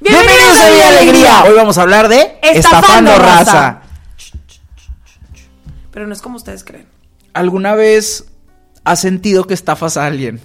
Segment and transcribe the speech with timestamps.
[0.00, 1.44] Bienvenidos a Vida Alegría.
[1.44, 3.52] Hoy vamos a hablar de Estafando estafando raza.
[3.52, 3.82] raza.
[5.90, 6.86] Pero no es como ustedes creen.
[7.34, 8.26] ¿Alguna vez
[8.84, 10.40] has sentido que estafas a alguien?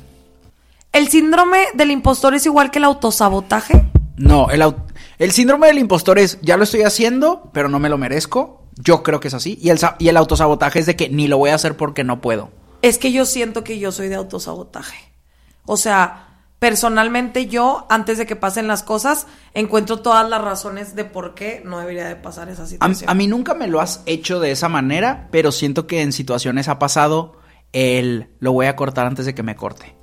[0.91, 3.85] ¿El síndrome del impostor es igual que el autosabotaje?
[4.17, 4.83] No, el, au-
[5.19, 8.63] el síndrome del impostor es, ya lo estoy haciendo, pero no me lo merezco.
[8.77, 9.57] Yo creo que es así.
[9.61, 12.03] Y el, sa- y el autosabotaje es de que ni lo voy a hacer porque
[12.03, 12.49] no puedo.
[12.81, 14.97] Es que yo siento que yo soy de autosabotaje.
[15.65, 21.05] O sea, personalmente yo, antes de que pasen las cosas, encuentro todas las razones de
[21.05, 23.09] por qué no debería de pasar esa A, situación.
[23.09, 26.67] a mí nunca me lo has hecho de esa manera, pero siento que en situaciones
[26.67, 27.37] ha pasado
[27.73, 29.95] el lo voy a cortar antes de que me corte.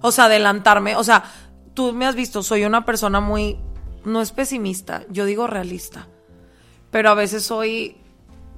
[0.00, 0.96] O sea, adelantarme.
[0.96, 1.24] O sea,
[1.74, 3.58] tú me has visto, soy una persona muy.
[4.04, 6.08] No es pesimista, yo digo realista.
[6.90, 7.98] Pero a veces soy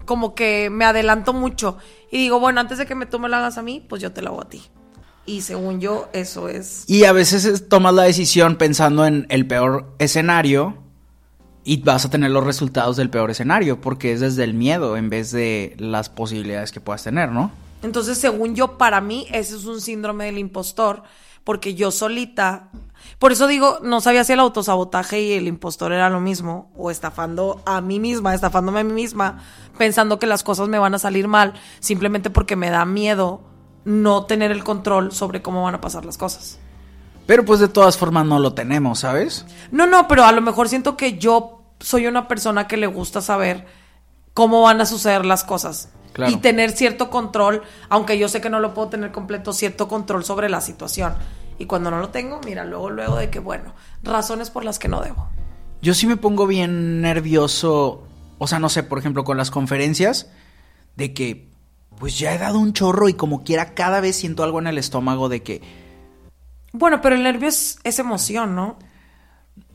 [0.04, 1.78] como que me adelanto mucho.
[2.10, 4.12] Y digo, bueno, antes de que me tú me lo hagas a mí, pues yo
[4.12, 4.62] te lo hago a ti.
[5.26, 6.84] Y según yo, eso es.
[6.88, 10.78] Y a veces es- tomas la decisión pensando en el peor escenario
[11.62, 15.10] y vas a tener los resultados del peor escenario, porque es desde el miedo en
[15.10, 17.52] vez de las posibilidades que puedas tener, ¿no?
[17.82, 21.02] Entonces, según yo, para mí, ese es un síndrome del impostor.
[21.42, 22.68] Porque yo solita.
[23.18, 26.70] Por eso digo, no sabía si el autosabotaje y el impostor era lo mismo.
[26.76, 29.42] O estafando a mí misma, estafándome a mí misma,
[29.78, 33.40] pensando que las cosas me van a salir mal, simplemente porque me da miedo
[33.90, 36.58] no tener el control sobre cómo van a pasar las cosas.
[37.26, 39.44] Pero pues de todas formas no lo tenemos, ¿sabes?
[39.70, 43.20] No, no, pero a lo mejor siento que yo soy una persona que le gusta
[43.20, 43.66] saber
[44.32, 45.90] cómo van a suceder las cosas.
[46.12, 46.32] Claro.
[46.32, 50.24] Y tener cierto control, aunque yo sé que no lo puedo tener completo, cierto control
[50.24, 51.14] sobre la situación.
[51.58, 54.88] Y cuando no lo tengo, mira, luego, luego de que, bueno, razones por las que
[54.88, 55.28] no debo.
[55.82, 58.02] Yo sí me pongo bien nervioso,
[58.38, 60.30] o sea, no sé, por ejemplo, con las conferencias,
[60.96, 61.49] de que
[62.00, 64.78] pues ya he dado un chorro y como quiera cada vez siento algo en el
[64.78, 65.60] estómago de que
[66.72, 68.78] Bueno, pero el nervio es, es emoción, ¿no?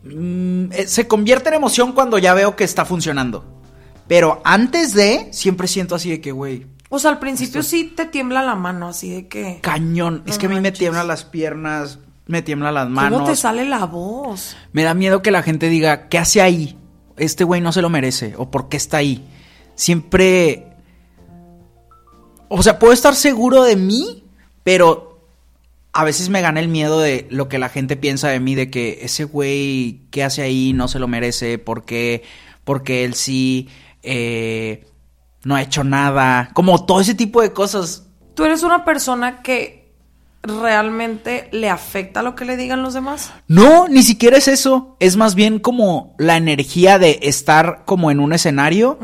[0.03, 3.45] Mm, eh, se convierte en emoción cuando ya veo que está funcionando.
[4.07, 8.05] Pero antes de, siempre siento así de que, güey, O sea, al principio sí te
[8.05, 9.59] tiembla la mano, así de que...
[9.61, 10.23] cañón.
[10.25, 13.19] es que a mí me tiemblan las piernas, me tiemblan las manos.
[13.19, 14.55] ¿Cómo te sale la voz?
[14.73, 16.77] Me da miedo que la gente diga, ¿qué hace ahí?
[17.17, 18.33] Este güey no se lo merece.
[18.37, 19.27] O ¿por qué está ahí?
[19.75, 20.74] Siempre...
[22.49, 24.23] O sea, puedo estar seguro de mí,
[24.63, 25.15] pero
[25.93, 28.69] a veces me gana el miedo de lo que la gente piensa de mí, de
[28.69, 30.73] que ese güey, ¿qué hace ahí?
[30.73, 31.57] No se lo merece.
[31.57, 32.23] ¿Por qué?
[32.65, 33.69] Porque él sí
[34.03, 34.85] eh,
[35.45, 36.49] no ha hecho nada.
[36.53, 38.07] Como todo ese tipo de cosas.
[38.33, 39.85] ¿Tú eres una persona que
[40.43, 43.31] realmente le afecta lo que le digan los demás?
[43.47, 44.97] No, ni siquiera es eso.
[44.99, 48.99] Es más bien como la energía de estar como en un escenario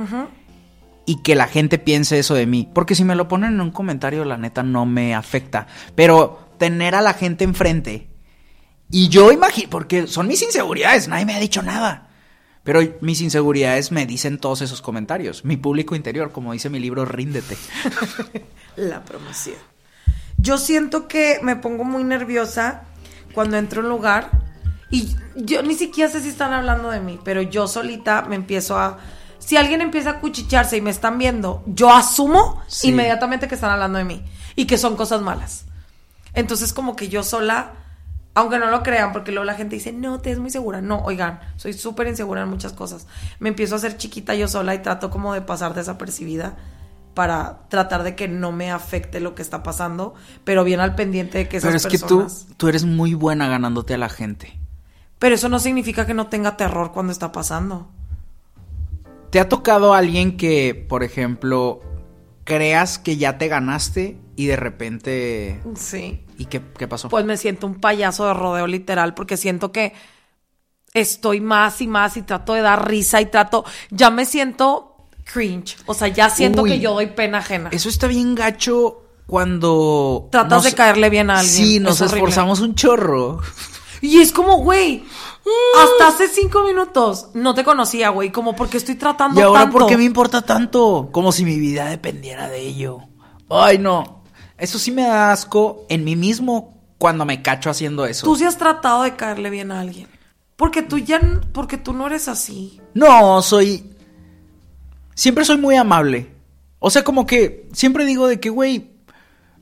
[1.05, 2.69] y que la gente piense eso de mí.
[2.73, 5.67] Porque si me lo ponen en un comentario, la neta no me afecta.
[5.95, 8.11] Pero tener a la gente enfrente
[8.91, 12.09] y yo imagino, porque son mis inseguridades, nadie me ha dicho nada.
[12.63, 15.45] Pero mis inseguridades me dicen todos esos comentarios.
[15.45, 17.57] Mi público interior, como dice mi libro, ríndete.
[18.75, 19.55] La promoción.
[20.37, 22.83] Yo siento que me pongo muy nerviosa
[23.33, 24.29] cuando entro a un lugar
[24.89, 28.77] y yo ni siquiera sé si están hablando de mí, pero yo solita me empiezo
[28.77, 28.99] a...
[29.41, 32.89] Si alguien empieza a cuchicharse y me están viendo, yo asumo Sí.
[32.89, 34.23] inmediatamente que están hablando de mí
[34.55, 35.65] y que son cosas malas.
[36.33, 37.73] Entonces como que yo sola,
[38.35, 40.81] aunque no lo crean, porque luego la gente dice, no, te es muy segura.
[40.81, 43.07] No, oigan, soy súper insegura en muchas cosas.
[43.39, 46.55] Me empiezo a hacer chiquita yo sola y trato como de pasar desapercibida
[47.13, 50.13] para tratar de que no me afecte lo que está pasando,
[50.45, 52.47] pero bien al pendiente de que esas Pero es que tú, personas...
[52.55, 54.57] tú eres muy buena ganándote a la gente.
[55.19, 57.89] Pero eso no significa que no tenga terror cuando está pasando.
[59.31, 61.81] ¿Te ha tocado alguien que, por ejemplo,
[62.43, 65.61] creas que ya te ganaste y de repente...
[65.75, 66.25] Sí.
[66.37, 67.09] ¿Y qué, qué pasó?
[67.09, 69.93] Pues me siento un payaso de rodeo literal porque siento que
[70.93, 75.77] estoy más y más y trato de dar risa y trato, ya me siento cringe,
[75.85, 76.71] o sea, ya siento Uy.
[76.71, 77.69] que yo doy pena ajena.
[77.71, 80.27] Eso está bien gacho cuando...
[80.31, 81.55] Tratas nos- de caerle bien a alguien.
[81.67, 83.39] Sí, nos esforzamos un chorro.
[84.01, 85.03] Y es como, güey,
[85.77, 89.77] hasta hace cinco minutos no te conocía, güey, como porque estoy tratando Y ahora, tanto.
[89.77, 91.09] ¿por qué me importa tanto?
[91.11, 92.99] Como si mi vida dependiera de ello.
[93.49, 94.23] Ay, no.
[94.57, 98.25] Eso sí me da asco en mí mismo cuando me cacho haciendo eso.
[98.25, 100.07] Tú sí has tratado de caerle bien a alguien.
[100.55, 101.19] Porque tú ya,
[101.51, 102.79] porque tú no eres así.
[102.93, 103.91] No, soy.
[105.15, 106.31] Siempre soy muy amable.
[106.77, 108.91] O sea, como que siempre digo de que, güey,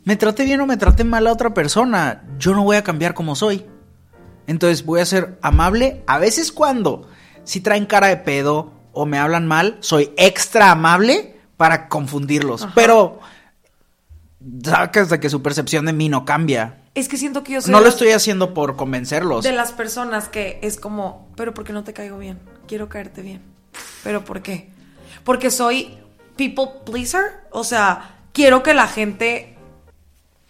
[0.04, 2.24] me trate bien o me trate mal a otra persona.
[2.38, 3.66] Yo no voy a cambiar como soy.
[4.50, 6.02] Entonces voy a ser amable.
[6.08, 7.08] A veces cuando
[7.44, 12.68] si traen cara de pedo o me hablan mal, soy extra amable para confundirlos.
[12.74, 13.20] Pero
[14.64, 16.82] sacas de que su percepción de mí no cambia.
[16.96, 19.44] Es que siento que yo soy No lo estoy haciendo por convencerlos.
[19.44, 22.40] de las personas que es como, pero ¿por qué no te caigo bien?
[22.68, 23.44] Quiero caerte bien.
[24.04, 24.72] ¿Pero por qué?
[25.24, 25.96] Porque soy
[26.38, 27.22] people pleaser.
[27.52, 29.59] O sea, quiero que la gente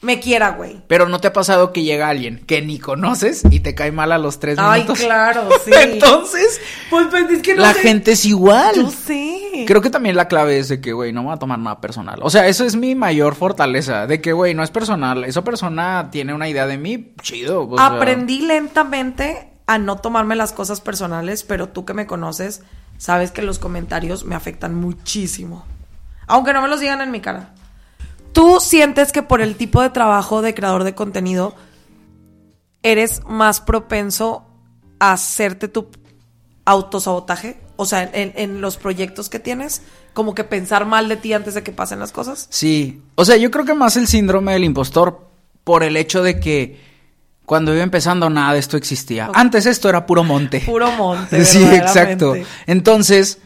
[0.01, 0.81] me quiera, güey.
[0.88, 4.12] Pero no te ha pasado que llega alguien que ni conoces y te cae mal
[4.13, 5.04] a los tres Ay, minutos.
[5.04, 5.72] claro, sí.
[5.74, 7.81] Entonces, Pues, pues, es que no la sé.
[7.81, 8.75] gente es igual.
[8.75, 9.66] Yo sé.
[9.68, 11.81] Creo que también la clave es de que, güey, no me voy a tomar nada
[11.81, 12.19] personal.
[12.24, 14.07] O sea, eso es mi mayor fortaleza.
[14.07, 15.25] De que, güey, no es personal.
[15.25, 17.68] Esa persona tiene una idea de mí, chido.
[17.69, 17.88] o sea.
[17.88, 22.63] Aprendí lentamente a no tomarme las cosas personales, pero tú que me conoces,
[22.98, 25.66] sabes que los comentarios me afectan muchísimo.
[26.25, 27.54] Aunque no me los digan en mi cara.
[28.34, 31.56] ¿Tú sientes que por el tipo de trabajo de creador de contenido
[32.84, 34.46] eres más propenso
[35.00, 35.88] a hacerte tu
[36.66, 37.60] autosabotaje?
[37.76, 39.81] O sea, en, en los proyectos que tienes,
[40.14, 42.48] como que pensar mal de ti antes de que pasen las cosas.
[42.50, 43.02] Sí.
[43.16, 45.30] O sea, yo creo que más el síndrome del impostor
[45.64, 46.90] por el hecho de que
[47.46, 49.32] cuando iba empezando nada de esto existía.
[49.34, 50.62] Antes esto era puro monte.
[50.62, 51.44] Puro monte.
[51.46, 52.36] Sí, exacto.
[52.68, 53.40] Entonces,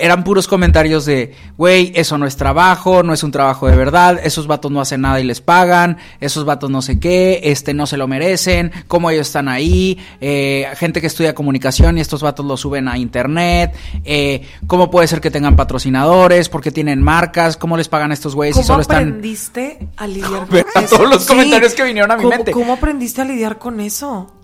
[0.00, 4.20] eran puros comentarios de, güey, eso no es trabajo, no es un trabajo de verdad,
[4.22, 7.86] esos vatos no hacen nada y les pagan, esos vatos no sé qué, este no
[7.86, 12.44] se lo merecen, cómo ellos están ahí, eh, gente que estudia comunicación y estos vatos
[12.46, 13.74] lo suben a internet,
[14.04, 18.34] eh, cómo puede ser que tengan patrocinadores, porque tienen marcas, cómo les pagan a estos
[18.34, 18.96] güeyes y ¿Cómo solo están...
[19.08, 20.96] aprendiste a lidiar con eso?
[20.96, 22.52] todos los comentarios que vinieron a mi ¿Cómo- mente.
[22.52, 24.34] ¿Cómo aprendiste a lidiar con eso?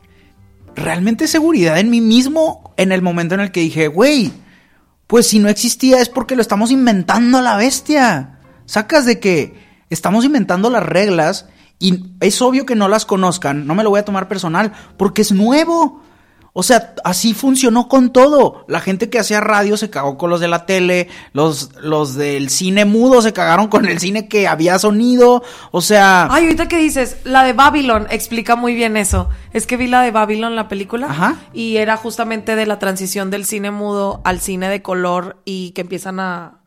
[0.74, 4.30] realmente seguridad en mí mismo en el momento en el que dije, güey,
[5.06, 8.40] pues si no existía es porque lo estamos inventando a la bestia.
[8.66, 9.54] Sacas de que
[9.90, 11.46] estamos inventando las reglas
[11.78, 15.22] y es obvio que no las conozcan, no me lo voy a tomar personal porque
[15.22, 16.02] es nuevo.
[16.58, 18.64] O sea, así funcionó con todo.
[18.66, 22.48] La gente que hacía radio se cagó con los de la tele, los, los del
[22.48, 25.42] cine mudo se cagaron con el cine que había sonido.
[25.70, 29.28] O sea, Ay, ahorita que dices, la de Babylon explica muy bien eso.
[29.52, 31.36] Es que vi la de Babylon, la película, Ajá.
[31.52, 35.82] y era justamente de la transición del cine mudo al cine de color y que
[35.82, 36.62] empiezan a...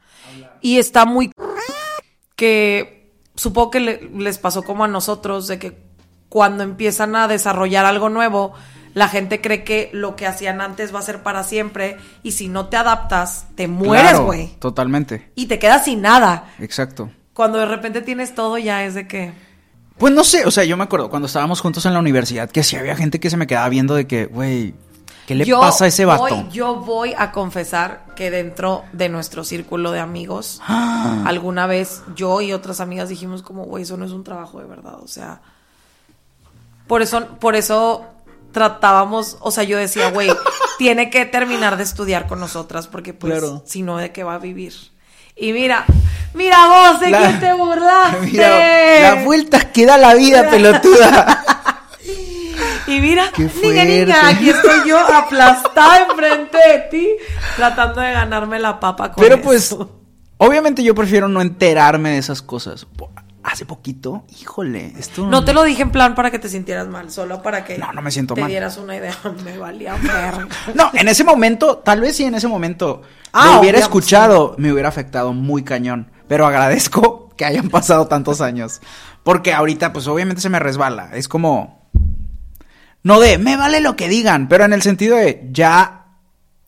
[0.61, 1.31] Y está muy...
[2.35, 5.77] que supongo que le- les pasó como a nosotros, de que
[6.29, 8.53] cuando empiezan a desarrollar algo nuevo,
[8.99, 12.49] la gente cree que lo que hacían antes va a ser para siempre y si
[12.49, 14.47] no te adaptas, te mueres, claro, güey.
[14.59, 15.31] Totalmente.
[15.35, 16.49] Y te quedas sin nada.
[16.59, 17.09] Exacto.
[17.33, 19.31] Cuando de repente tienes todo, ya es de que...
[19.97, 22.61] Pues no sé, o sea, yo me acuerdo cuando estábamos juntos en la universidad que
[22.63, 24.73] sí había gente que se me quedaba viendo de que, güey,
[25.27, 26.23] ¿qué le Yo pasa a ese vato?
[26.23, 31.23] voy- yo voy a confesar que dentro de nuestro círculo de amigos, Ah.
[31.25, 34.67] alguna vez yo y otras amigas dijimos como, güey, eso no es un trabajo de
[34.67, 34.95] verdad.
[35.03, 35.41] O sea,
[36.87, 38.05] por eso, por eso
[38.51, 40.29] tratábamos, o sea, yo decía, güey,
[40.77, 43.63] tiene que terminar de estudiar con nosotras, porque pues, Claro.
[43.65, 44.73] si no, ¿de qué va a vivir?
[45.35, 45.85] Y mira,
[46.33, 48.19] mira vos, ¿de quién te burlaste?
[48.31, 51.45] Mira, la vuelta que da la vida, pelotuda.
[52.87, 57.09] Y mira, niña, niña, aquí estoy yo aplastada enfrente de ti,
[57.55, 59.75] tratando de ganarme la papa con Pero pues,
[60.37, 62.87] obviamente yo prefiero no enterarme de esas cosas.
[63.51, 65.25] Hace poquito, híjole, esto...
[65.25, 67.91] No te lo dije en plan para que te sintieras mal, solo para que No,
[67.93, 68.49] no me siento te mal.
[68.49, 69.15] dieras una idea.
[69.43, 70.47] Me valía ver.
[70.75, 73.01] No, en ese momento, tal vez sí en ese momento
[73.33, 76.11] Ah, lo hubiera escuchado, me hubiera afectado muy cañón.
[76.27, 78.81] Pero agradezco que hayan pasado tantos años.
[79.23, 81.09] Porque ahorita, pues obviamente se me resbala.
[81.13, 81.89] Es como.
[83.03, 85.95] No de, me vale lo que digan, pero en el sentido de, ya.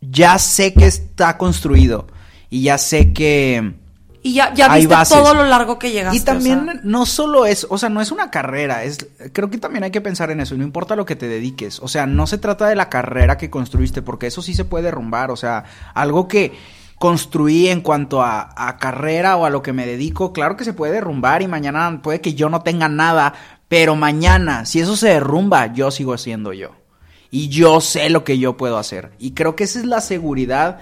[0.01, 2.07] Ya sé que está construido.
[2.49, 3.75] Y ya sé que.
[4.23, 6.17] Y ya, ya viste todo lo largo que llegaste.
[6.17, 6.81] Y también o sea.
[6.83, 10.01] no solo es, o sea, no es una carrera, es creo que también hay que
[10.01, 12.75] pensar en eso, no importa lo que te dediques, o sea, no se trata de
[12.75, 15.63] la carrera que construiste, porque eso sí se puede derrumbar, o sea,
[15.95, 16.53] algo que
[16.99, 20.73] construí en cuanto a, a carrera o a lo que me dedico, claro que se
[20.73, 23.33] puede derrumbar y mañana puede que yo no tenga nada,
[23.67, 26.71] pero mañana, si eso se derrumba, yo sigo siendo yo.
[27.31, 29.13] Y yo sé lo que yo puedo hacer.
[29.17, 30.79] Y creo que esa es la seguridad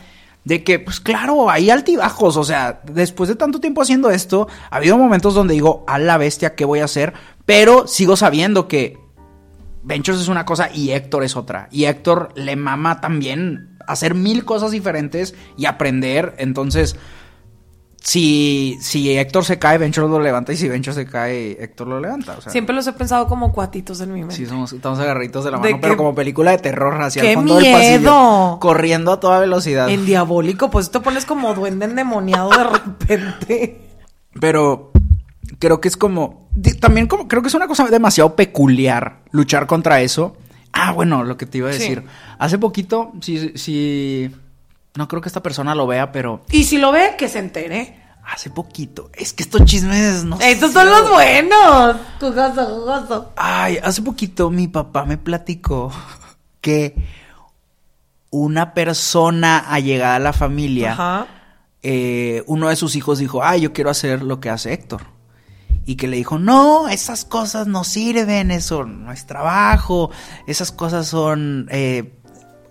[0.50, 2.36] de que, pues claro, hay altibajos.
[2.36, 6.18] O sea, después de tanto tiempo haciendo esto, ha habido momentos donde digo, a la
[6.18, 7.14] bestia, ¿qué voy a hacer?
[7.46, 8.98] Pero sigo sabiendo que
[9.84, 11.68] Ventures es una cosa y Héctor es otra.
[11.72, 16.34] Y Héctor le mama también hacer mil cosas diferentes y aprender.
[16.40, 16.96] Entonces,
[18.10, 22.00] si, si Héctor se cae, Venture lo levanta y si Venture se cae, Héctor lo
[22.00, 22.38] levanta.
[22.40, 24.36] O sea, Siempre los he pensado como cuatitos en mi mente.
[24.36, 27.30] Sí, somos, estamos agarraditos de la ¿De mano, pero como película de terror hacia ¡Qué
[27.30, 27.78] el fondo del miedo!
[27.78, 28.60] pasillo.
[28.60, 29.90] Corriendo a toda velocidad.
[29.90, 33.82] En diabólico, pues te pones como duende endemoniado de repente.
[34.40, 34.92] Pero
[35.60, 36.50] creo que es como.
[36.80, 40.36] También como, creo que es una cosa demasiado peculiar luchar contra eso.
[40.74, 41.80] Ah, bueno, lo que te iba a Sí.
[41.80, 42.04] decir.
[42.40, 44.32] Hace poquito, si, si.
[45.00, 48.04] No creo que esta persona lo vea, pero Y si lo ve, que se entere.
[48.26, 49.10] hace poquito.
[49.14, 51.96] Es que estos chismes no Estos son los buenos.
[52.20, 53.32] Jugoso, jugoso.
[53.38, 55.90] Ay, hace poquito mi papá me platicó
[56.62, 56.96] que
[58.30, 61.28] una persona allegada a la familia, Ajá.
[61.82, 65.02] eh, uno de sus hijos dijo, ay, yo quiero hacer lo que hace Héctor.
[65.86, 70.12] Y que le dijo, no, esas cosas no sirven, eso no es trabajo,
[70.46, 72.19] esas cosas son, eh,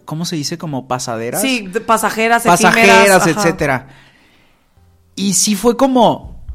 [0.08, 0.56] ¿cómo se dice?
[0.56, 1.42] Como pasaderas.
[1.42, 3.88] Sí, pasajeras, pasajeras, etcétera.
[5.14, 6.46] Y sí fue como,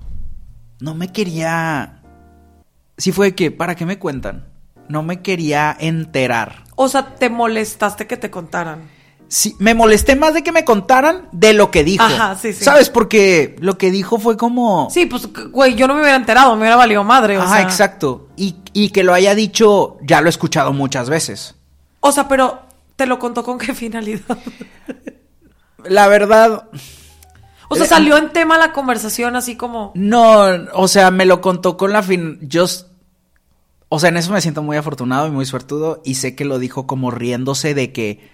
[0.79, 2.01] no me quería,
[2.97, 4.47] sí fue que, ¿para qué me cuentan?
[4.89, 6.63] No me quería enterar.
[6.75, 8.89] O sea, te molestaste que te contaran.
[9.27, 12.03] Sí, me molesté más de que me contaran de lo que dijo.
[12.03, 12.63] Ajá, sí, sí.
[12.63, 12.89] ¿Sabes?
[12.89, 14.89] Porque lo que dijo fue como...
[14.89, 17.61] Sí, pues, güey, yo no me hubiera enterado, me hubiera valido madre, o Ajá, sea.
[17.61, 18.29] exacto.
[18.35, 21.53] Y, y que lo haya dicho, ya lo he escuchado muchas veces.
[21.99, 24.37] O sea, pero, ¿te lo contó con qué finalidad?
[25.85, 26.69] La verdad,
[27.69, 29.91] O sea, Eh, salió en tema la conversación así como...
[29.95, 32.39] no, o sea, me lo contó con la fin...
[32.41, 32.65] Yo...
[33.89, 36.57] O sea, en eso me siento muy afortunado y muy suertudo y sé que lo
[36.57, 38.31] dijo como riéndose de que...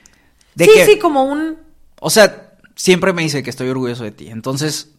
[0.56, 1.58] De sí, que, sí, como un...
[2.00, 4.30] O sea, siempre me dice que estoy orgulloso de ti.
[4.30, 4.92] Entonces,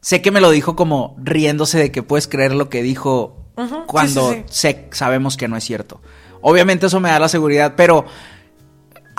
[0.00, 3.36] sé que me lo dijo como riéndose de que puedes creer lo que dijo
[3.86, 4.42] cuando sí, sí.
[4.48, 6.00] sé- sabemos que no es cierto.
[6.40, 8.04] Obviamente eso me da la seguridad, pero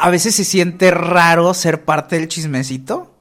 [0.01, 3.13] a veces se siente raro ser parte del chismecito.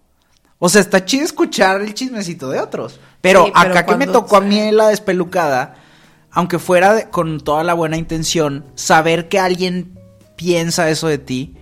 [0.58, 3.00] O sea, está chido escuchar el chismecito de otros.
[3.20, 5.74] Pero, Sí, pero acá que me tocó a mí la despelucada,
[6.30, 9.98] aunque fuera de- con toda la buena intención, saber que alguien
[10.36, 11.56] piensa eso de ti,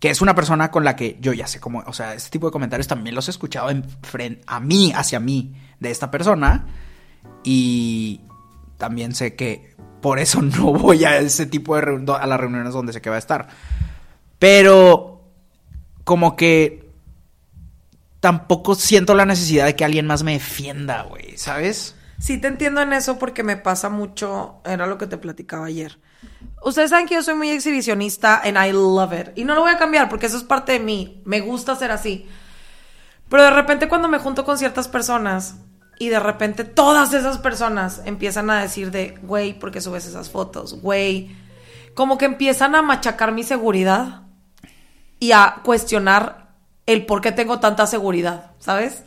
[0.00, 2.46] que es una persona con la que yo ya sé cómo, o sea, este tipo
[2.46, 6.66] de comentarios también los he escuchado en fren- a mí, hacia mí, de esta persona,
[7.44, 8.20] y
[8.78, 12.92] también sé que por eso no voy a ese tipo de a las reuniones donde
[12.92, 13.48] sé que va a estar.
[14.40, 15.22] Pero
[16.02, 16.90] como que
[18.20, 21.94] tampoco siento la necesidad de que alguien más me defienda, güey, ¿sabes?
[22.18, 25.98] Sí te entiendo en eso porque me pasa mucho, era lo que te platicaba ayer.
[26.62, 29.28] Ustedes saben que yo soy muy exhibicionista and I love it.
[29.36, 31.22] Y no lo voy a cambiar porque eso es parte de mí.
[31.26, 32.26] Me gusta ser así.
[33.28, 35.56] Pero de repente cuando me junto con ciertas personas
[35.98, 40.30] y de repente todas esas personas empiezan a decir de, güey, ¿por qué subes esas
[40.30, 40.80] fotos?
[40.80, 41.36] Güey,
[41.94, 44.22] como que empiezan a machacar mi seguridad
[45.20, 46.48] y a cuestionar
[46.86, 49.04] el por qué tengo tanta seguridad, ¿sabes?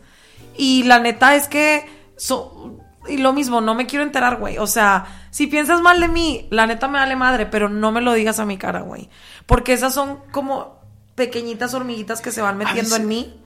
[0.56, 1.86] Y la neta es que...
[2.16, 2.78] so-
[3.10, 4.58] y lo mismo, no me quiero enterar, güey.
[4.60, 8.00] O sea, si piensas mal de mí, la neta me vale madre, pero no me
[8.00, 9.10] lo digas a mi cara, güey.
[9.46, 10.80] Porque esas son como
[11.16, 13.42] pequeñitas hormiguitas que se van metiendo en mí.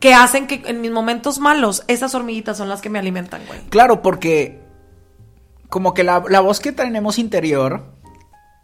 [0.00, 3.60] Que hacen que en mis momentos malos, esas hormiguitas son las que me alimentan, güey.
[3.70, 4.60] Claro, porque
[5.70, 7.93] como que la, la voz que tenemos interior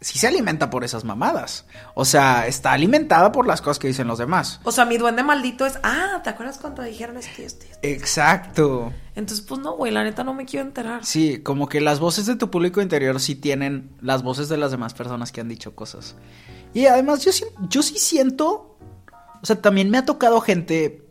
[0.01, 1.65] sí se alimenta por esas mamadas.
[1.93, 4.59] O sea, está alimentada por las cosas que dicen los demás.
[4.63, 7.79] O sea, mi duende maldito es, ah, ¿te acuerdas cuando dijeron esto y esto esto?
[7.83, 8.91] Exacto.
[9.15, 11.05] Entonces, pues no, güey, la neta no me quiero enterar.
[11.05, 14.71] Sí, como que las voces de tu público interior sí tienen las voces de las
[14.71, 16.15] demás personas que han dicho cosas.
[16.73, 18.77] Y además yo sí, yo sí siento,
[19.41, 21.05] o sea, también me ha tocado gente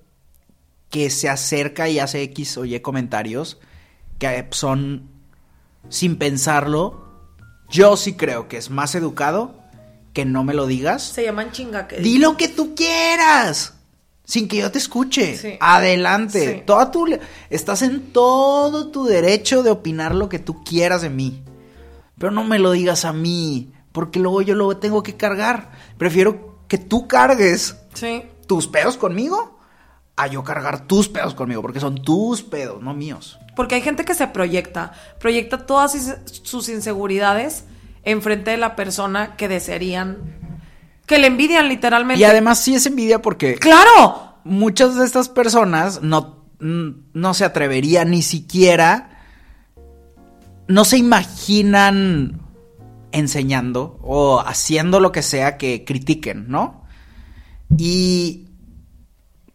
[0.88, 3.60] que se acerca y hace X o Y comentarios
[4.18, 5.08] que son
[5.88, 7.09] sin pensarlo.
[7.70, 9.54] Yo sí creo que es más educado
[10.12, 11.02] que no me lo digas.
[11.02, 11.98] Se llaman chingaque.
[12.00, 13.74] Di lo que tú quieras.
[14.24, 15.36] Sin que yo te escuche.
[15.36, 15.56] Sí.
[15.60, 16.54] Adelante.
[16.54, 16.62] Sí.
[16.66, 17.06] Toda tu,
[17.48, 21.42] estás en todo tu derecho de opinar lo que tú quieras de mí.
[22.18, 23.72] Pero no me lo digas a mí.
[23.92, 25.70] Porque luego yo lo tengo que cargar.
[25.98, 28.22] Prefiero que tú cargues Sí.
[28.46, 29.58] tus pedos conmigo
[30.22, 31.62] a yo cargar tus pedos conmigo.
[31.62, 33.38] Porque son tus pedos, no míos.
[33.56, 35.96] Porque hay gente que se proyecta, proyecta todas
[36.42, 37.64] sus inseguridades
[38.02, 40.18] enfrente de la persona que desearían,
[41.06, 42.20] que le envidian literalmente.
[42.20, 44.38] Y además sí es envidia porque ¡Claro!
[44.44, 49.22] muchas de estas personas no, no se atreverían ni siquiera,
[50.66, 52.40] no se imaginan
[53.12, 56.84] enseñando o haciendo lo que sea que critiquen, ¿no?
[57.76, 58.49] Y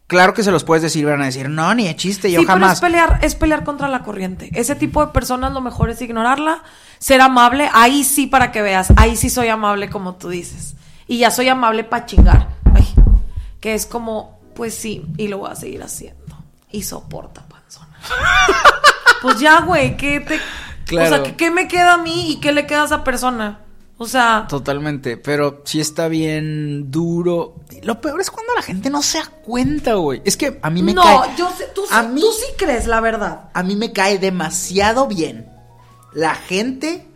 [0.07, 2.45] claro que se los puedes decir, van a decir, no, ni de chiste, yo sí,
[2.45, 2.73] pero jamás.
[2.73, 4.49] es pelear, es pelear contra la corriente.
[4.53, 6.63] Ese tipo de personas lo mejor es ignorarla,
[6.99, 10.75] ser amable, ahí sí para que veas, ahí sí soy amable como tú dices.
[11.07, 12.49] Y ya soy amable para chingar.
[12.73, 12.87] Ay,
[13.59, 16.37] que es como, pues sí, y lo voy a seguir haciendo.
[16.71, 17.97] y soporta, panzona.
[19.21, 20.39] pues ya, güey, ¿qué te...
[20.85, 21.05] Claro.
[21.05, 23.64] O sea, ¿qué, qué me queda a mí y qué le queda a esa persona?
[23.97, 27.55] O sea, Totalmente, pero sí está bien duro.
[27.83, 30.21] Lo peor es cuando la gente no se da cuenta, güey.
[30.25, 31.29] Es que a mí me no, cae.
[31.37, 33.49] yo sé, tú, sí- a mí, tú sí crees la verdad.
[33.53, 35.49] a mí me cae demasiado bien
[36.13, 37.07] la gente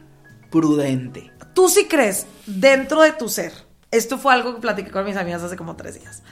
[0.50, 1.32] prudente.
[1.54, 3.52] Tú sí crees dentro de tu ser.
[3.92, 6.24] Esto fue algo que platiqué con mis amigas hace como tres días.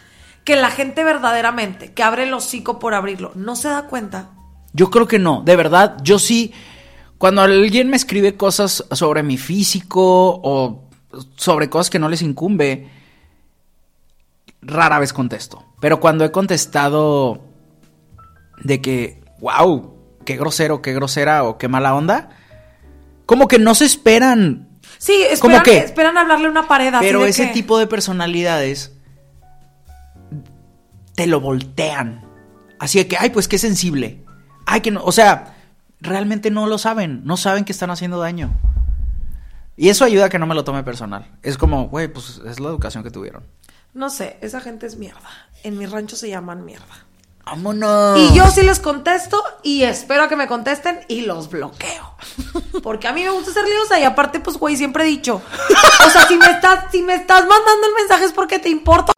[0.43, 4.29] Que la gente verdaderamente que abre el hocico por abrirlo no se da cuenta.
[4.73, 6.53] Yo creo que no, de verdad, yo sí.
[7.17, 10.83] Cuando alguien me escribe cosas sobre mi físico o
[11.35, 12.89] sobre cosas que no les incumbe,
[14.61, 15.63] rara vez contesto.
[15.79, 17.41] Pero cuando he contestado
[18.63, 19.95] de que, wow,
[20.25, 22.29] qué grosero, qué grosera o qué mala onda,
[23.25, 24.67] como que no se esperan.
[24.99, 25.77] Sí, ¿Cómo esperan, qué?
[25.85, 28.93] esperan hablarle una pared así Pero de ese que- tipo de personalidades
[31.15, 32.25] te lo voltean.
[32.79, 34.23] Así de que, ay, pues qué sensible.
[34.65, 35.55] Ay, que no, o sea,
[35.99, 38.51] realmente no lo saben, no saben que están haciendo daño.
[39.75, 41.29] Y eso ayuda a que no me lo tome personal.
[41.43, 43.43] Es como, güey, pues es la educación que tuvieron.
[43.93, 45.29] No sé, esa gente es mierda.
[45.63, 47.05] En mi rancho se llaman mierda.
[47.45, 48.19] ¡Vámonos!
[48.19, 52.15] Y yo sí les contesto y espero que me contesten y los bloqueo.
[52.83, 55.41] Porque a mí me gusta ser liosa y aparte, pues, güey, siempre he dicho.
[56.05, 59.13] O sea, si me estás, si me estás mandando el mensaje es porque te importa.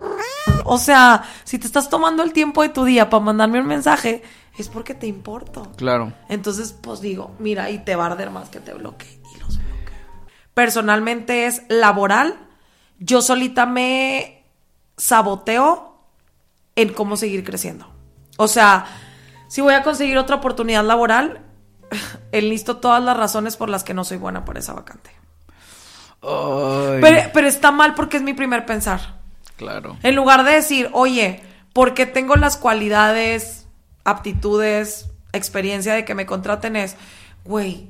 [0.66, 4.22] O sea, si te estás tomando el tiempo de tu día para mandarme un mensaje,
[4.62, 5.72] es porque te importo.
[5.76, 6.14] Claro.
[6.28, 9.22] Entonces, pues digo, mira, y te va a arder más que te bloquee.
[9.36, 9.98] Y los bloqueo.
[10.54, 12.38] Personalmente es laboral.
[13.00, 14.44] Yo solita me
[14.98, 15.98] saboteo
[16.76, 17.92] en cómo seguir creciendo.
[18.38, 18.86] O sea,
[19.48, 21.42] si voy a conseguir otra oportunidad laboral,
[22.32, 25.12] enlisto todas las razones por las que no soy buena por esa vacante.
[26.22, 29.20] Pero, pero está mal porque es mi primer pensar.
[29.56, 29.98] claro.
[30.04, 31.42] En lugar de decir, oye,
[31.74, 33.68] porque tengo las cualidades,
[34.04, 36.96] aptitudes, experiencia de que me contraten es,
[37.46, 37.88] güey,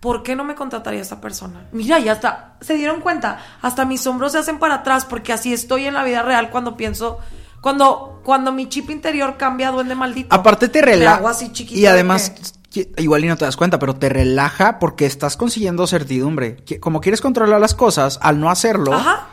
[0.00, 1.66] ¿por qué no me contrataría esta persona?
[1.72, 5.52] Mira, ya está, se dieron cuenta, hasta mis hombros se hacen para atrás porque así
[5.52, 7.18] estoy en la vida real cuando pienso,
[7.60, 10.34] cuando, cuando mi chip interior cambia a duende maldito.
[10.34, 11.28] Aparte te relaja.
[11.28, 12.30] así Y de además,
[12.70, 16.58] que- igual y no te das cuenta, pero te relaja porque estás consiguiendo certidumbre.
[16.80, 19.26] Como quieres controlar las cosas, al no hacerlo, Ajá.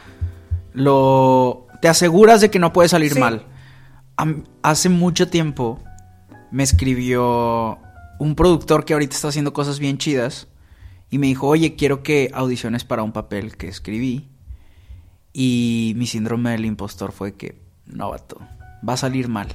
[0.74, 3.20] lo te aseguras de que no puede salir Sí.
[3.20, 3.46] mal.
[4.62, 5.80] Hace mucho tiempo
[6.54, 7.80] me escribió
[8.20, 10.48] un productor que ahorita está haciendo cosas bien chidas
[11.10, 14.30] y me dijo, oye, quiero que audiciones para un papel que escribí.
[15.34, 18.40] Y mi síndrome del impostor fue que, no, vato,
[18.88, 19.48] va a salir mal.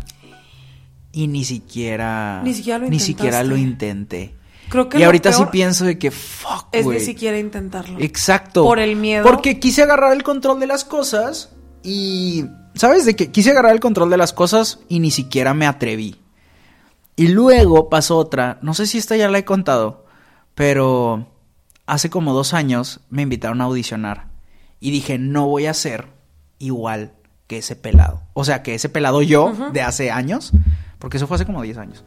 [1.12, 2.42] Y ni siquiera...
[2.42, 4.34] Ni siquiera lo Ni siquiera lo intenté.
[4.68, 8.00] Creo que y ahorita sí pienso de que, fuck, Es ni siquiera intentarlo.
[8.00, 8.64] Exacto.
[8.64, 9.22] Por el miedo.
[9.22, 12.44] Porque quise agarrar el control de las cosas y.
[12.74, 13.04] ¿Sabes?
[13.04, 16.16] De que quise agarrar el control de las cosas y ni siquiera me atreví.
[17.18, 18.60] Y luego pasó otra.
[18.62, 20.06] No sé si esta ya la he contado.
[20.54, 21.26] Pero
[21.84, 24.28] hace como dos años me invitaron a audicionar.
[24.78, 26.06] Y dije, no voy a ser
[26.60, 27.14] igual
[27.48, 28.22] que ese pelado.
[28.34, 30.52] O sea, que ese pelado yo de hace años.
[31.00, 32.04] Porque eso fue hace como 10 años.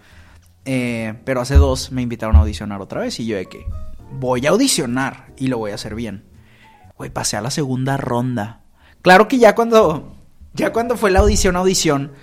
[0.63, 3.65] Eh, pero hace dos me invitaron a audicionar otra vez y yo de que
[4.13, 6.23] voy a audicionar y lo voy a hacer bien.
[6.95, 8.61] Güey, pasé a la segunda ronda.
[9.01, 10.15] Claro que ya cuando
[10.53, 12.13] ya cuando fue la audición audición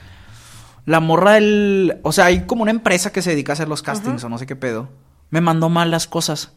[0.88, 3.82] la morra del, o sea, hay como una empresa que se dedica a hacer los
[3.82, 4.88] castings o no sé qué pedo.
[5.28, 6.52] Me mandó mal las cosas.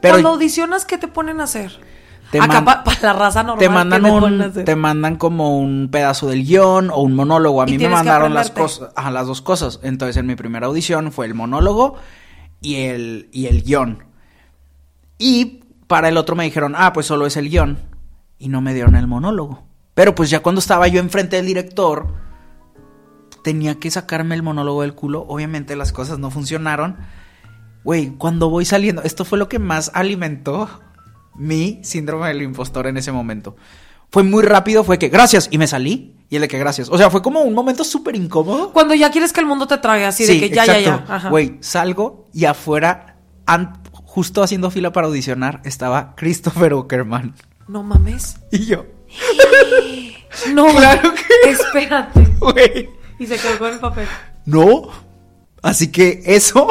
[0.00, 1.72] Pero Cuando audicionas, ¿qué te ponen a hacer?
[2.30, 3.58] Te Acá para la raza normal.
[3.58, 4.64] te mandan ¿qué te ponen a un hacer?
[4.64, 7.60] te mandan como un pedazo del guion o un monólogo.
[7.60, 9.80] A mí me mandaron las cosas, ajá, las dos cosas.
[9.82, 11.96] Entonces en mi primera audición fue el monólogo
[12.60, 14.04] y el y el guion.
[15.18, 17.78] Y para el otro me dijeron, "Ah, pues solo es el guion."
[18.38, 19.64] Y no me dieron el monólogo.
[19.94, 22.27] Pero pues ya cuando estaba yo enfrente del director
[23.42, 25.24] tenía que sacarme el monólogo del culo.
[25.28, 26.96] Obviamente las cosas no funcionaron.
[27.84, 30.68] Güey, cuando voy saliendo, esto fue lo que más alimentó
[31.34, 33.56] mi síndrome del impostor en ese momento.
[34.10, 36.14] Fue muy rápido, fue que gracias y me salí.
[36.30, 36.88] Y el de que gracias.
[36.90, 38.72] O sea, fue como un momento súper incómodo.
[38.72, 41.04] Cuando ya quieres que el mundo te trague así de que ya, ya, ya.
[41.08, 41.30] Ajá.
[41.30, 43.16] Güey, salgo y afuera,
[43.92, 47.34] justo haciendo fila para audicionar, estaba Christopher Uckerman.
[47.66, 48.36] No mames.
[48.50, 48.84] Y yo,
[50.52, 50.66] No.
[50.74, 52.20] Claro que- Espérate.
[52.40, 54.06] güey, Y se con el papel.
[54.44, 55.08] no.
[55.60, 56.68] Así que eso.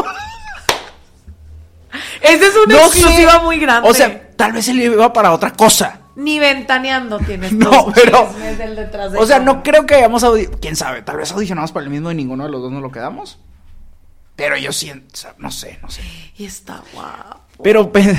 [2.21, 3.39] Esa es una no exclusiva sé.
[3.39, 3.89] muy grande.
[3.89, 5.99] O sea, tal vez él iba para otra cosa.
[6.15, 7.51] Ni ventaneando tienes.
[7.53, 8.33] No, pero-
[8.75, 10.59] detrás de O sea, no creo que hayamos audicionado.
[10.61, 12.91] Quién sabe, tal vez audicionamos para el mismo y ninguno de los dos nos lo
[12.91, 13.39] quedamos.
[14.35, 16.01] Pero yo siento, o sea, no sé, no sé.
[16.37, 17.41] Y está guapo.
[17.63, 18.17] Pero, pe-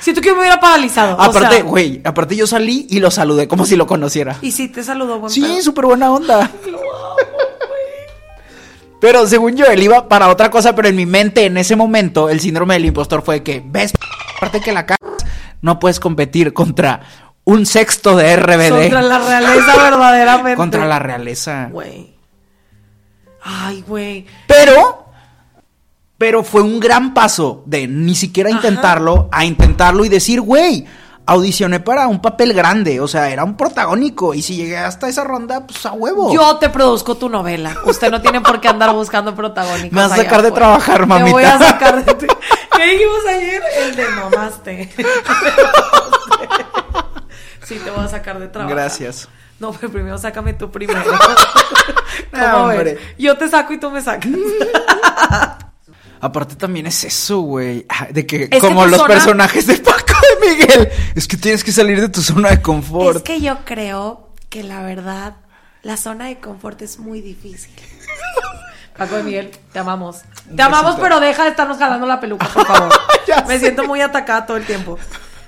[0.00, 1.20] Siento que me hubiera paralizado.
[1.20, 4.38] aparte, sea, güey, aparte yo salí y lo saludé como si lo conociera.
[4.42, 6.50] Y sí, te saludó buen Sí, súper buena onda.
[9.00, 12.28] Pero según yo, él iba para otra cosa, pero en mi mente, en ese momento,
[12.28, 13.92] el síndrome del impostor fue que, ves,
[14.36, 15.24] aparte que la cagas,
[15.60, 17.00] no puedes competir contra
[17.42, 18.78] un sexto de RBD.
[18.78, 20.56] Contra la realeza verdaderamente.
[20.56, 21.68] Contra la realeza.
[21.72, 22.14] Güey.
[23.42, 24.24] Ay, güey.
[24.46, 25.06] Pero,
[26.22, 30.86] pero fue un gran paso de ni siquiera intentarlo a intentarlo y decir, güey,
[31.26, 35.24] audicioné para un papel grande, o sea, era un protagónico y si llegué hasta esa
[35.24, 36.32] ronda, pues a huevo.
[36.32, 37.76] Yo te produzco tu novela.
[37.86, 39.90] Usted no tiene por qué andar buscando protagónicos.
[39.90, 41.26] Me vas a allá sacar de trabajar, mamita.
[41.26, 42.16] Te voy a sacar de...
[42.16, 43.62] ¿Qué dijimos ayer?
[43.80, 44.92] El de mamaste.
[47.64, 48.76] Sí, te voy a sacar de trabajar.
[48.76, 49.28] Gracias.
[49.58, 51.02] No, pero primero sácame tú primero.
[52.30, 52.98] ¿Cómo hombre.
[53.18, 54.30] Yo te saco y tú me sacas.
[56.24, 60.88] Aparte también es eso, güey, de que como los zona- personajes de Paco de Miguel,
[61.16, 63.16] es que tienes que salir de tu zona de confort.
[63.16, 65.34] Es que yo creo que la verdad,
[65.82, 67.72] la zona de confort es muy difícil.
[68.96, 70.18] Paco de Miguel, te amamos.
[70.54, 72.92] Te amamos, pero deja de estarnos jalando la peluca, por favor.
[73.48, 73.60] Me sé.
[73.60, 74.98] siento muy atacada todo el tiempo.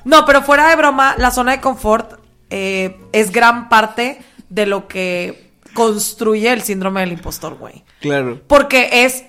[0.04, 2.18] No, pero fuera de broma, la zona de confort
[2.50, 7.84] eh, es gran parte de lo que construye el síndrome del impostor, güey.
[8.00, 8.40] Claro.
[8.48, 9.24] Porque es.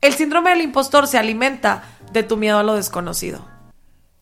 [0.00, 3.46] El síndrome del impostor se alimenta de tu miedo a lo desconocido.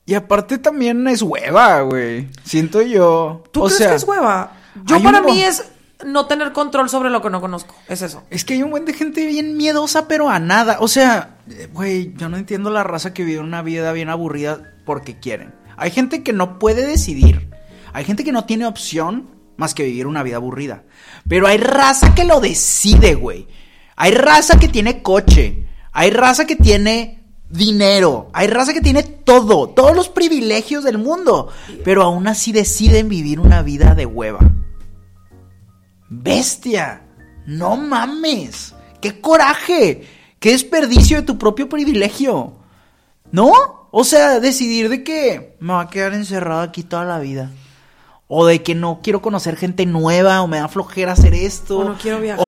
[0.06, 2.28] Y aparte también es hueva, güey.
[2.42, 3.44] Siento yo.
[3.52, 4.52] ¿Tú o crees sea, que es hueva?
[4.84, 5.70] Yo para mí es
[6.04, 7.74] no tener control sobre lo que no conozco.
[7.88, 8.22] Es eso.
[8.30, 10.78] Es que hay un buen de gente bien miedosa, pero a nada.
[10.80, 11.36] O sea,
[11.72, 15.54] güey, yo no entiendo la raza que vive una vida bien aburrida porque quieren.
[15.76, 17.50] Hay gente que no puede decidir.
[17.92, 20.84] Hay gente que no tiene opción más que vivir una vida aburrida.
[21.28, 23.46] Pero hay raza que lo decide, güey.
[23.96, 25.67] Hay raza que tiene coche.
[25.92, 28.30] Hay raza que tiene dinero.
[28.32, 29.68] Hay raza que tiene todo.
[29.68, 31.48] Todos los privilegios del mundo.
[31.84, 34.40] Pero aún así deciden vivir una vida de hueva.
[36.08, 37.02] Bestia,
[37.46, 38.74] no mames.
[39.00, 40.06] ¡Qué coraje!
[40.38, 42.54] ¡Qué desperdicio de tu propio privilegio!
[43.30, 43.88] ¿No?
[43.90, 47.50] O sea, decidir de que me va a quedar encerrado aquí toda la vida.
[48.26, 51.84] O de que no quiero conocer gente nueva, o me da flojera hacer esto.
[51.84, 52.47] No quiero viajar.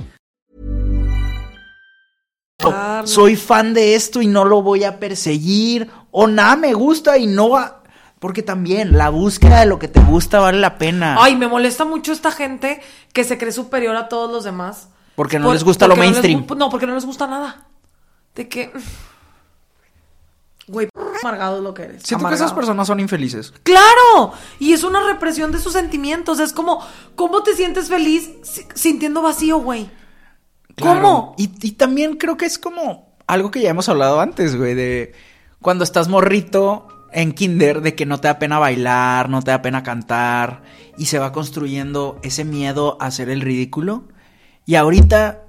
[3.07, 5.89] Soy fan de esto y no lo voy a perseguir.
[6.11, 7.83] O nada me gusta y no va.
[8.19, 11.17] Porque también la búsqueda de lo que te gusta vale la pena.
[11.19, 12.79] Ay, me molesta mucho esta gente
[13.13, 14.89] que se cree superior a todos los demás.
[15.15, 16.45] Porque no les gusta lo no les mainstream.
[16.47, 17.65] gu- no, porque no les gusta nada.
[18.35, 18.71] De que.
[20.67, 20.87] Güey,
[21.21, 22.03] amargado es lo que eres.
[22.03, 22.45] Siento que amargado.
[22.45, 23.51] esas personas son infelices.
[23.63, 24.31] ¡Claro!
[24.59, 26.39] Y es una represión de sus sentimientos.
[26.39, 26.81] Es como,
[27.15, 29.89] ¿cómo te sientes feliz si- sintiendo vacío, güey?
[30.79, 30.91] ¿Cómo?
[30.91, 31.33] Claro.
[31.37, 35.13] Y, y también creo que es como algo que ya hemos hablado antes, güey, de
[35.61, 39.61] cuando estás morrito en kinder, de que no te da pena bailar, no te da
[39.61, 40.63] pena cantar,
[40.97, 44.03] y se va construyendo ese miedo a hacer el ridículo.
[44.65, 45.43] Y ahorita,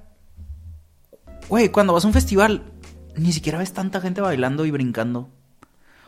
[1.49, 2.63] güey, cuando vas a un festival,
[3.15, 5.29] ni siquiera ves tanta gente bailando y brincando.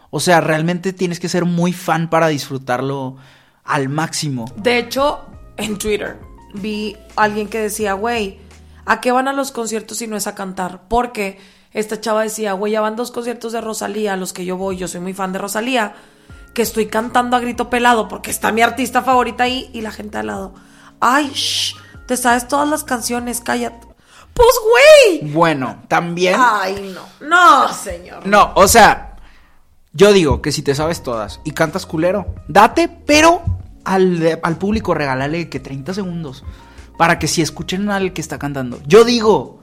[0.09, 3.17] O sea, realmente tienes que ser muy fan para disfrutarlo
[3.63, 4.45] al máximo.
[4.55, 5.25] De hecho,
[5.57, 6.19] en Twitter
[6.53, 8.39] vi a alguien que decía, güey,
[8.85, 10.81] ¿a qué van a los conciertos si no es a cantar?
[10.87, 11.39] Porque
[11.71, 14.77] esta chava decía, güey, ya van dos conciertos de Rosalía a los que yo voy,
[14.77, 15.95] yo soy muy fan de Rosalía,
[16.53, 20.17] que estoy cantando a grito pelado porque está mi artista favorita ahí y la gente
[20.17, 20.53] al lado.
[20.99, 21.75] Ay, shh,
[22.07, 23.87] te sabes todas las canciones, cállate.
[24.33, 25.31] Pues, güey.
[25.33, 26.35] Bueno, también...
[26.37, 27.27] Ay, no.
[27.27, 28.25] No, señor.
[28.25, 29.15] No, o sea,
[29.93, 33.43] yo digo que si te sabes todas y cantas culero, date, pero
[33.85, 36.43] al, al público regálale que 30 segundos
[36.97, 38.79] para que si escuchen al que está cantando.
[38.87, 39.59] Yo digo,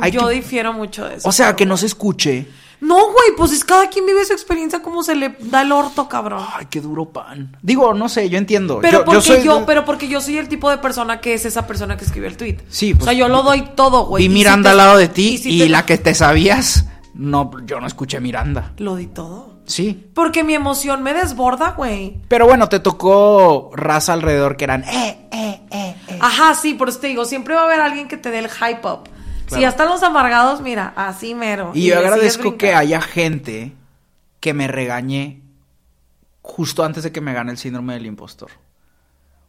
[0.00, 1.28] hay yo que- difiero mucho de eso.
[1.28, 2.46] o sea, pero que no se escuche
[2.78, 6.08] No, güey, pues es cada quien vive su experiencia como se le da el orto,
[6.10, 6.44] cabrón.
[6.54, 7.56] Ay, qué duro pan.
[7.62, 8.80] Digo, no sé, yo entiendo.
[8.82, 11.46] Pero yo, porque yo soy pero porque yo soy el tipo de persona que es
[11.46, 12.58] esa persona que escribió el tweet.
[12.68, 14.22] Sí, O pues, sea, yo lo doy todo, güey.
[14.22, 16.14] Vi Y si Miranda te- al lado de ti y, si te- la que te
[16.14, 16.84] sabías,
[17.14, 18.74] no, yo no escuché Miranda.
[18.76, 19.56] Lo di todo.
[19.64, 20.10] Sí.
[20.14, 22.18] Porque mi emoción me desborda, güey.
[22.28, 25.95] Pero bueno, te tocó raza alrededor que eran, eh, eh, eh.
[26.20, 28.48] Ajá, sí, por eso te digo, siempre va a haber alguien que te dé el
[28.48, 29.08] hype up.
[29.48, 31.70] Si ya están los amargados, mira, así mero.
[31.74, 33.72] Y yo agradezco que haya gente
[34.40, 35.42] que me regañe
[36.42, 38.50] justo antes de que me gane el síndrome del impostor.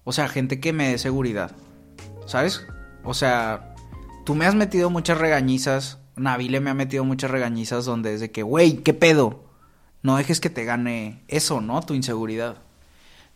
[0.03, 1.51] O sea, gente que me dé seguridad.
[2.25, 2.65] ¿Sabes?
[3.03, 3.75] O sea,
[4.25, 5.99] tú me has metido muchas regañizas.
[6.15, 9.45] Navile me ha metido muchas regañizas donde es de que, güey, ¿qué pedo?
[10.03, 11.81] No dejes que te gane eso, ¿no?
[11.81, 12.57] Tu inseguridad.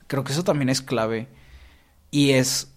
[0.07, 1.27] Creo que eso también es clave.
[2.09, 2.70] Y es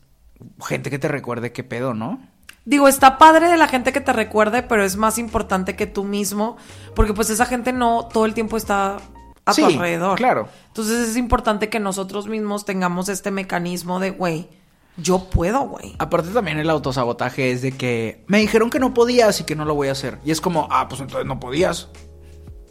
[0.66, 2.20] gente que te recuerde qué pedo, ¿no?
[2.64, 6.04] Digo, está padre de la gente que te recuerde, pero es más importante que tú
[6.04, 6.56] mismo,
[6.94, 8.96] porque pues esa gente no todo el tiempo está
[9.44, 10.16] a Sí, tu alrededor.
[10.16, 10.48] claro.
[10.68, 14.48] Entonces es importante que nosotros mismos tengamos este mecanismo de, güey,
[14.96, 15.94] yo puedo, güey.
[15.98, 19.64] Aparte también el autosabotaje es de que me dijeron que no podías y que no
[19.66, 20.18] lo voy a hacer.
[20.24, 21.88] Y es como, ah, pues entonces no podías.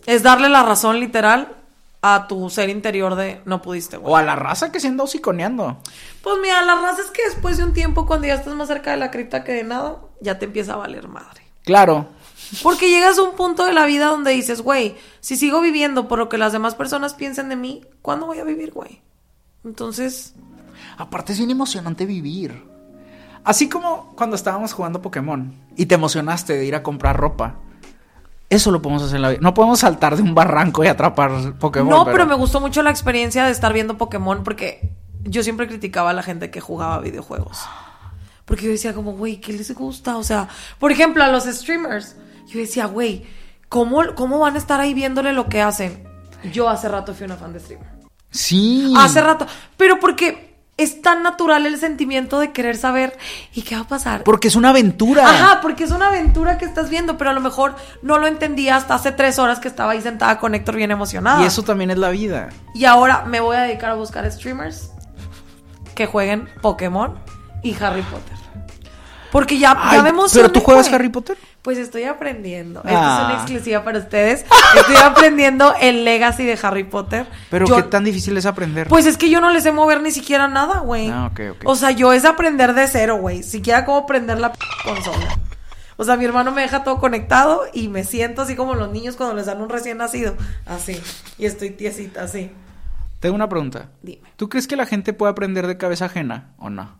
[0.06, 1.63] Es darle la razón literal
[2.04, 4.14] a tu ser interior de no pudiste, güey.
[4.14, 5.80] O a la raza que se anda hociconeando.
[6.22, 8.92] Pues mira, la raza es que después de un tiempo, cuando ya estás más cerca
[8.92, 11.42] de la cripta que de nada, ya te empieza a valer madre.
[11.64, 12.08] Claro.
[12.62, 16.20] Porque llegas a un punto de la vida donde dices, güey, si sigo viviendo por
[16.20, 19.02] lo que las demás personas piensen de mí, ¿cuándo voy a vivir, güey?
[19.64, 20.36] Entonces,
[20.98, 22.64] Aparte es bien emocionante vivir.
[23.44, 27.60] Así como cuando estábamos jugando Pokémon y te emocionaste de ir a comprar ropa.
[28.54, 29.40] Eso lo podemos hacer en la vida.
[29.42, 31.90] No podemos saltar de un barranco y atrapar Pokémon.
[31.90, 32.28] no, pero...
[32.28, 34.92] me gustó mucho la experiencia de estar viendo Pokémon porque
[35.24, 37.66] yo siempre criticaba a la gente que jugaba videojuegos.
[38.46, 40.18] Porque yo decía como, güey, ¿qué les gusta?
[40.18, 42.16] O sea, por ejemplo, a los streamers,
[42.48, 43.26] yo decía, güey,
[43.70, 46.04] ¿cómo, ¿cómo van a estar ahí viéndole lo que hacen?
[46.52, 47.88] Yo hace rato fui una fan de streamer.
[48.30, 48.94] Sí.
[48.98, 49.48] Hace rato.
[49.78, 53.18] Pero porque es tan natural el sentimiento de querer saber,
[53.54, 54.24] ¿y qué va a pasar?
[54.24, 55.28] Porque es una aventura.
[55.30, 58.76] Ajá, porque es una aventura que estás viendo, pero a lo mejor no lo entendía
[58.76, 61.44] hasta hace tres horas que estaba ahí sentada con Héctor bien emocionada.
[61.44, 62.50] Y eso también es la vida.
[62.74, 64.90] Y ahora me voy a dedicar a buscar streamers
[65.94, 67.20] que jueguen Pokémon
[67.62, 68.38] y Harry Potter.
[69.32, 70.96] Porque ya, Ay, ya me emocioné, ¿Pero tú juegas güey.
[70.96, 71.38] Harry Potter?
[71.64, 72.82] Pues estoy aprendiendo.
[72.82, 73.26] Esta es Ah.
[73.26, 74.46] una exclusiva para ustedes.
[74.76, 77.26] Estoy aprendiendo el legacy de Harry Potter.
[77.50, 78.88] Pero Yo- qué tan difícil es aprender.
[78.90, 81.10] Pues es que yo no les sé mover ni siquiera nada, güey.
[81.10, 81.62] Ah, ok, ok.
[81.64, 83.44] O sea, yo es aprender de cero, güey.
[83.44, 85.40] Siquiera cómo prender la p consola.
[85.96, 89.16] O sea, mi hermano me deja todo conectado y me siento así como los niños
[89.16, 90.36] cuando les dan un recién nacido.
[90.66, 91.00] Así.
[91.38, 92.52] Y estoy tiesita, así.
[93.22, 93.90] Tengo una pregunta.
[94.02, 94.24] Dime.
[94.36, 96.94] ¿Tú crees que la gente puede aprender de cabeza ajena o no?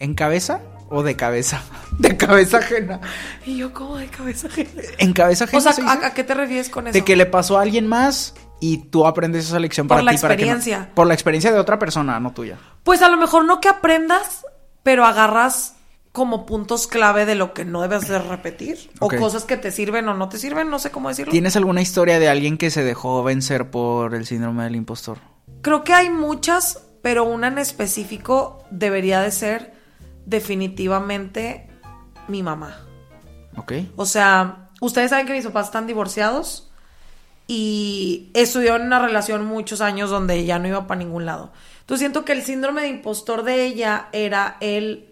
[0.00, 1.62] ¿En cabeza o de cabeza?
[1.98, 3.00] De cabeza ajena.
[3.46, 4.70] Y yo como de cabeza ajena.
[4.98, 5.58] ¿En cabeza ajena?
[5.58, 5.82] O sea, se?
[5.82, 6.92] ¿a, a qué te refieres con eso?
[6.94, 10.12] De que le pasó a alguien más y tú aprendes esa lección Por para la
[10.12, 10.18] ti.
[10.18, 10.90] para que no- experiencia.
[10.94, 12.58] por la experiencia de otra persona, no tuya.
[12.84, 14.44] Pues a lo mejor no que aprendas,
[14.82, 15.74] pero agarras
[16.12, 18.90] como puntos clave de lo que no debes de repetir.
[19.00, 21.30] O cosas que te sirven o no te sirven, no sé cómo decirlo.
[21.32, 25.18] ¿Tienes alguna historia de alguien que se dejó vencer por el síndrome del impostor?
[25.62, 29.81] Creo que hay muchas, pero una en específico debería de ser
[30.26, 31.68] definitivamente
[32.28, 32.86] mi mamá.
[33.56, 33.72] ¿Ok?
[33.96, 36.70] O sea, ustedes saben que mis papás están divorciados
[37.46, 41.52] y estudió en una relación muchos años donde ella no iba para ningún lado.
[41.80, 45.08] Entonces siento que el síndrome de impostor de ella era el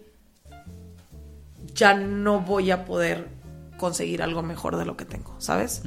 [1.75, 3.29] ya no voy a poder
[3.77, 5.83] conseguir algo mejor de lo que tengo, ¿sabes?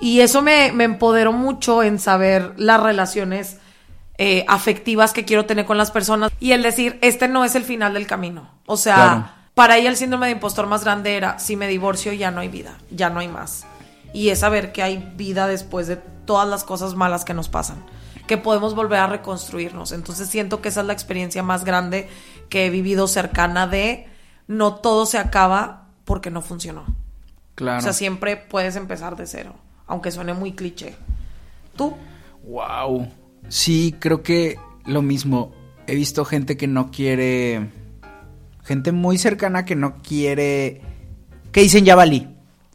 [0.00, 3.58] Y eso me, me empoderó mucho en saber las relaciones
[4.18, 7.64] eh, afectivas que quiero tener con las personas y el decir, este no es el
[7.64, 8.50] final del camino.
[8.66, 9.28] O sea, Claro.
[9.54, 12.48] para ella el síndrome de impostor más grande era, si me divorcio ya no hay
[12.48, 13.66] vida, ya no hay más.
[14.12, 17.84] Y es saber que hay vida después de todas las cosas malas que nos pasan,
[18.26, 19.92] que podemos volver a reconstruirnos.
[19.92, 22.08] Entonces siento que esa es la experiencia más grande
[22.48, 24.08] que he vivido cercana de
[24.46, 26.84] no todo se acaba porque no funcionó.
[27.54, 27.78] Claro.
[27.78, 29.54] O sea, siempre puedes empezar de cero,
[29.86, 30.96] aunque suene muy cliché.
[31.76, 31.96] ¿Tú?
[32.44, 33.08] Wow.
[33.48, 35.52] Sí, creo que lo mismo.
[35.86, 37.70] He visto gente que no quiere.
[38.64, 40.80] Gente muy cercana que no quiere.
[41.52, 42.28] Que dicen ya valí.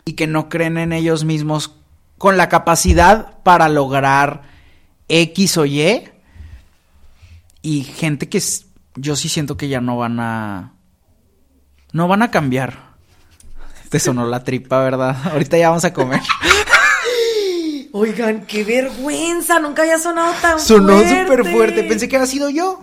[0.06, 1.76] Y que no creen en ellos mismos
[2.18, 4.44] con la capacidad para lograr
[5.08, 6.10] X o Y.
[7.62, 8.42] Y gente que
[8.96, 10.74] yo sí siento que ya no van a.
[11.92, 12.92] No van a cambiar.
[13.90, 15.18] Te sonó la tripa, ¿verdad?
[15.32, 16.22] Ahorita ya vamos a comer.
[17.94, 21.22] Oigan, qué vergüenza, nunca había sonado tan Sonó fuerte.
[21.24, 21.84] súper fuerte.
[21.84, 22.80] Pensé que había sido yo.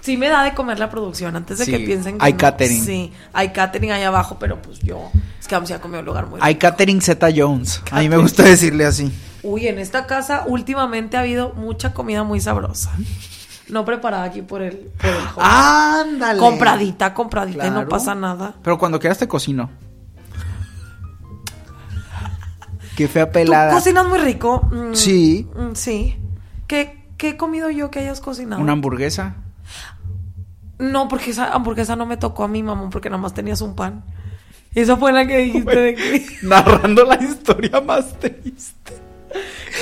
[0.00, 2.38] Sí me da de comer la producción antes de Sí, que piensen que hay no.
[2.38, 2.84] catering.
[2.84, 5.10] Sí, hay catering ahí abajo, pero pues yo
[5.40, 6.60] es que vamos a comer un lugar muy Hay rico.
[6.68, 7.82] Catering Z Jones.
[7.90, 9.10] A mí me gusta decirle así.
[9.42, 12.92] Uy, en esta casa últimamente ha habido mucha comida muy sabrosa.
[13.68, 15.16] No preparada aquí por el, por el.
[15.36, 16.38] Ándale.
[16.38, 18.54] compradita, compradita y no pasa nada.
[18.62, 19.70] Pero cuando quieras te cocino.
[22.98, 23.70] Qué fea ¿Tú pelada.
[23.70, 24.68] cocinas muy rico?
[24.72, 25.46] Mm, Sí.
[25.54, 26.16] mm, sí.
[26.66, 28.60] ¿Qué, ¿Qué he comido yo que hayas cocinado?
[28.60, 29.36] Una hamburguesa.
[30.80, 33.76] No, porque esa hamburguesa no me tocó a mí, mamón, porque nada más tenías un
[33.76, 34.02] pan.
[34.74, 36.26] Esa fue la que dijiste de que...
[36.42, 38.94] Narrando la historia más triste.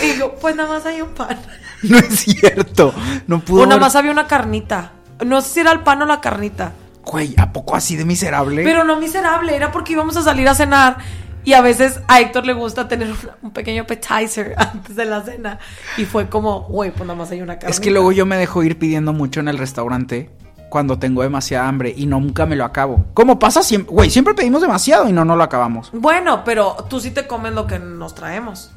[0.05, 1.39] Y digo, pues nada más hay un pan.
[1.85, 2.93] No es cierto.
[3.27, 3.63] No pudo.
[3.63, 4.93] O nada más había una carnita.
[5.25, 6.73] No sé si era el pan o la carnita.
[7.03, 8.63] Güey, ¿a poco así de miserable?
[8.63, 10.99] Pero no miserable, era porque íbamos a salir a cenar.
[11.47, 15.61] Y a veces a Héctor le gusta tener un, pequeño appetizer antes de la cena.
[15.97, 17.71] Y fue como, güey, pues nada más hay una carnita.
[17.71, 20.29] Es que luego yo me dejo ir pidiendo mucho en el restaurante
[20.71, 23.07] cuando tengo demasiada hambre y nunca me lo acabo.
[23.15, 23.95] ¿Cómo pasa siempre?
[23.95, 25.91] Güey, siempre pedimos demasiado y no, no lo acabamos.
[25.93, 28.73] Bueno, pero tú sí te comes lo que nos traemos.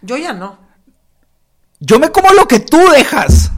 [0.00, 0.58] Yo ya no.
[1.80, 3.50] Yo me como lo que tú dejas.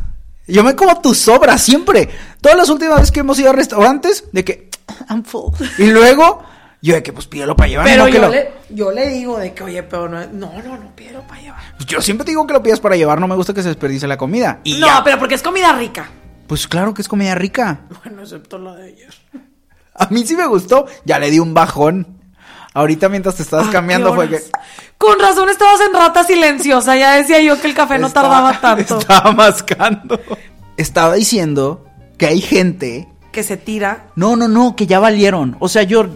[0.47, 2.09] Yo me como tus sobras siempre.
[2.41, 4.71] Todas las últimas veces que hemos ido a restaurantes, de que
[5.11, 5.53] I'm full.
[5.77, 6.43] Y luego,
[6.81, 7.87] yo de que pues pídelo para llevar.
[7.87, 10.53] Pero no que yo, lo- le, yo le digo de que, oye, pero no, no,
[10.63, 11.61] no, no pido para llevar.
[11.77, 13.69] Pues yo siempre te digo que lo pidas para llevar, no me gusta que se
[13.69, 14.61] desperdice la comida.
[14.65, 15.03] Y no, ya.
[15.05, 16.09] pero porque es comida rica.
[16.47, 17.81] Pues claro que es comida rica.
[18.05, 19.15] Bueno, excepto la de ayer.
[19.95, 22.17] A mí sí me gustó, ya le di un bajón.
[22.75, 24.41] Ahorita mientras te estabas cambiando ¿qué fue que...
[24.99, 26.95] Con razón estabas en rata silenciosa.
[26.97, 28.99] Ya decía yo que el café no Estaba- tardaba tanto.
[29.01, 30.21] Estaba mascando.
[30.77, 31.85] Estaba diciendo
[32.17, 33.09] que hay gente...
[33.33, 34.07] Que se tira.
[34.15, 35.57] No, no, no, que ya valieron.
[35.59, 36.07] O sea, yo...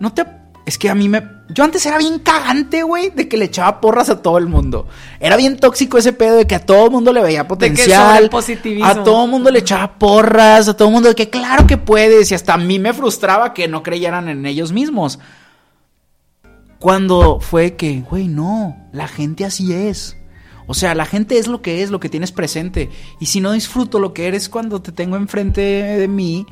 [0.00, 0.26] No te...
[0.66, 1.22] Es que a mí me...
[1.48, 4.86] Yo antes era bien cagante, güey, de que le echaba porras a todo el mundo.
[5.18, 8.16] Era bien tóxico ese pedo de que a todo el mundo le veía que potencial.
[8.16, 8.86] sobrepositivismo.
[8.86, 11.76] A todo el mundo le echaba porras, a todo el mundo de que claro que
[11.76, 12.30] puedes.
[12.30, 15.18] Y hasta a mí me frustraba que no creyeran en ellos mismos.
[16.78, 20.16] Cuando fue que, güey, no, la gente así es.
[20.66, 22.90] O sea, la gente es lo que es, lo que tienes presente.
[23.18, 26.46] Y si no disfruto lo que eres cuando te tengo enfrente de mí,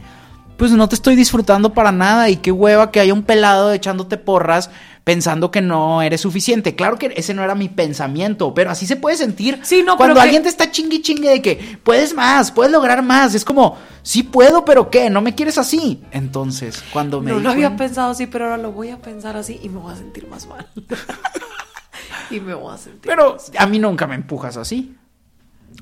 [0.58, 2.28] pues no te estoy disfrutando para nada.
[2.28, 4.68] Y qué hueva que haya un pelado echándote porras
[5.04, 6.76] pensando que no eres suficiente.
[6.76, 10.16] Claro que ese no era mi pensamiento, pero así se puede sentir Sí, no, cuando
[10.16, 13.34] pero alguien que- te está chingue chingue de que puedes más, puedes lograr más.
[13.34, 15.08] Es como, sí puedo, pero ¿qué?
[15.08, 16.02] ¿No me quieres así?
[16.10, 19.58] Entonces, cuando me No lo había pensado así, pero ahora lo voy a pensar así
[19.62, 20.66] y me voy a sentir más mal.
[22.30, 23.02] y me voy a sentir.
[23.06, 24.94] Pero más a mí nunca me empujas así.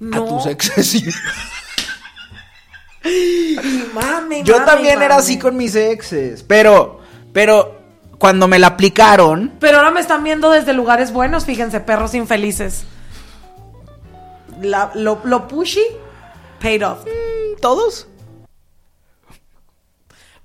[0.01, 0.17] no.
[0.23, 1.03] A tus exes
[4.45, 6.43] Yo también era así con mis exes.
[6.43, 7.01] Pero,
[7.33, 7.77] pero,
[8.19, 12.85] cuando me la aplicaron, Pero ahora me están viendo desde lugares buenos, fíjense, perros infelices.
[14.61, 15.85] La- lo, lo pushy,
[16.61, 17.01] paid off.
[17.61, 18.07] todos.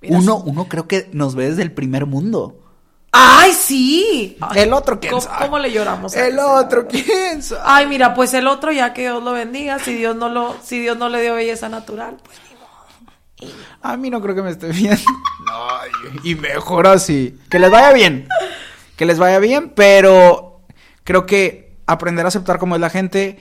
[0.02, 2.58] Mira, Uno, uno creo que nos ve desde el primer mundo.
[3.14, 4.38] ¡Ay, sí!
[4.40, 5.46] Ay, El otro, ¿quién ¿cómo, sabe?
[5.46, 6.16] cómo le lloramos?
[6.16, 6.44] a El ese?
[6.44, 7.62] otro, ¿quién sabe?
[7.66, 10.80] Ay, mira, pues el otro, ya que Dios lo bendiga, si Dios no lo, si
[10.80, 12.38] Dios no le dio belleza natural, pues.
[13.82, 15.02] A mí no creo que me esté viendo.
[15.46, 17.38] No, y mejor así.
[17.50, 18.28] Que les vaya bien.
[18.96, 20.62] Que les vaya bien, pero
[21.04, 23.40] creo que aprender a aceptar cómo es la gente.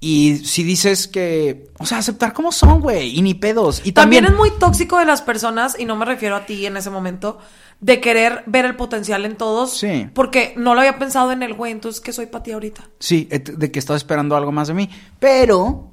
[0.00, 1.68] Y si dices que.
[1.78, 3.18] O sea, aceptar cómo son, güey.
[3.18, 3.80] Y ni pedos.
[3.84, 4.46] Y También, también.
[4.46, 7.38] es muy tóxico de las personas, y no me refiero a ti en ese momento,
[7.80, 9.76] de querer ver el potencial en todos.
[9.78, 10.08] Sí.
[10.14, 12.84] Porque no lo había pensado en el güey, entonces, ¿qué soy para ti ahorita?
[12.98, 14.88] Sí, de que estaba esperando algo más de mí.
[15.18, 15.90] Pero,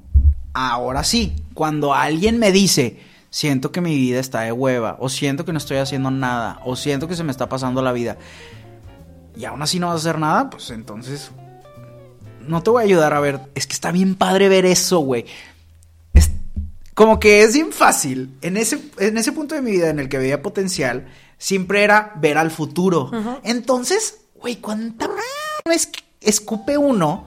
[0.54, 3.00] ahora sí, cuando alguien me dice,
[3.34, 6.76] siento que mi vida está de hueva, o siento que no estoy haciendo nada, o
[6.76, 8.16] siento que se me está pasando la vida,
[9.36, 11.32] y aún así no vas a hacer nada, pues entonces
[12.48, 13.40] no te voy a ayudar a ver.
[13.56, 15.26] Es que está bien padre ver eso, güey.
[16.14, 16.30] Es
[16.94, 18.38] como que es bien fácil.
[18.44, 21.08] En ese, en ese punto de mi vida en el que veía potencial,
[21.40, 23.10] siempre era ver al futuro.
[23.44, 25.10] Entonces, güey, ¿cuánta
[25.66, 27.26] es que escupe uno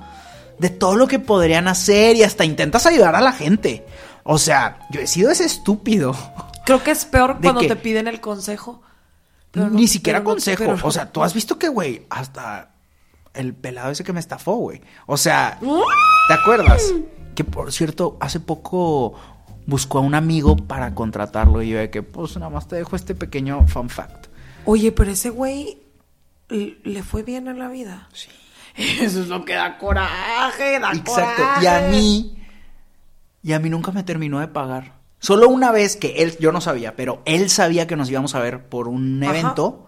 [0.61, 3.85] de todo lo que podrían hacer y hasta intentas ayudar a la gente?
[4.27, 6.15] O sea, yo he sido ese estúpido.
[6.65, 8.83] Creo que es peor ¿De cuando te piden el consejo.
[9.53, 10.65] Pero no- Ni siquiera pero no- consejo.
[10.65, 12.71] pero O sea, tú has visto que, güey, hasta
[13.35, 14.81] el pelado ese que me estafó, güey.
[15.07, 15.59] O sea,
[16.29, 16.83] ¿te acuerdas?
[17.35, 19.15] Que por cierto, hace poco
[19.67, 22.97] buscó a un amigo para contratarlo y yo de que, pues nada más te dejo
[22.97, 24.27] este pequeño fun fact.
[24.65, 25.79] Oye, pero ese güey
[26.49, 28.09] le fue bien en la vida.
[28.13, 28.29] Sí.
[29.01, 31.13] Eso es lo que da coraje, da Exacto.
[31.13, 31.63] coraje.
[31.65, 32.36] Y a mí,
[33.47, 34.95] y a mí nunca me terminó de pagar.
[35.21, 38.41] Solo una vez que él, yo no sabía, pero él sabía que nos íbamos a
[38.41, 39.39] ver por un Ajá.
[39.39, 39.87] evento.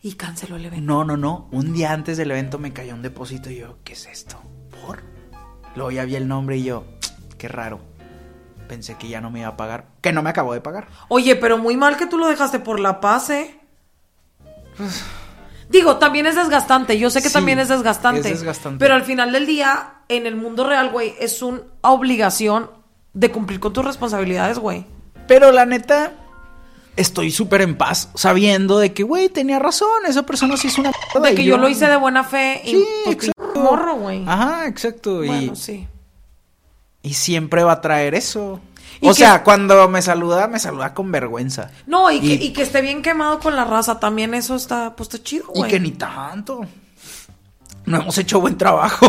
[0.00, 0.86] Y canceló el evento.
[0.86, 1.48] No, no, no.
[1.50, 4.40] Un día antes del evento me cayó un depósito y yo, ¿qué es esto?
[4.80, 5.02] ¿Por?
[5.74, 6.84] Luego ya vi el nombre y yo,
[7.36, 7.80] qué raro.
[8.68, 10.86] pensé que ya no me iba a pagar, que no me acabó de pagar.
[11.08, 13.58] Oye, pero muy mal que tú lo dejaste por la paz, ¿eh?
[15.68, 16.98] Digo, también es desgastante.
[16.98, 18.20] Yo sé que Sí, también es desgastante.
[18.20, 18.78] es desgastante.
[18.82, 22.70] Pero al final del día, en el mundo real, güey, es una obligación
[23.12, 24.86] de cumplir con tus responsabilidades, güey.
[25.26, 26.12] Pero la neta,
[26.96, 30.90] estoy súper en paz, sabiendo de que, güey, tenía razón, esa persona sí es una...
[31.22, 33.60] De que yo lo hice de buena fe y Sí, exacto.
[33.60, 34.24] morro, güey.
[34.26, 35.16] Ajá, exacto.
[35.18, 35.86] Bueno, y, sí.
[37.02, 38.60] y siempre va a traer eso.
[39.00, 41.70] Y O que- sea, cuando me saluda, me saluda con vergüenza.
[41.86, 44.94] No, y, Y- que, y que esté bien quemado con la raza, también eso está,
[44.96, 45.70] pues está chido, Y güey.
[45.70, 46.62] que ni tanto.
[47.86, 49.06] No hemos hecho buen trabajo.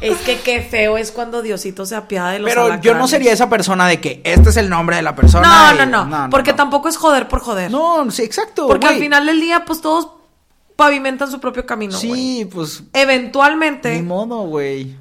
[0.00, 3.32] Es que qué feo es cuando Diosito se apiada de los Pero yo no sería
[3.32, 5.72] esa persona de que este es el nombre de la persona.
[5.74, 7.70] No, y- no, no, Porque tampoco es joder por joder.
[7.70, 8.68] No, sí, exacto.
[8.68, 10.10] Porque al final del día, pues todos
[10.76, 11.96] pavimentan su propio camino.
[11.98, 12.84] Sí, pues.
[12.92, 13.96] Eventualmente.
[13.96, 14.96] Ni modo, güey.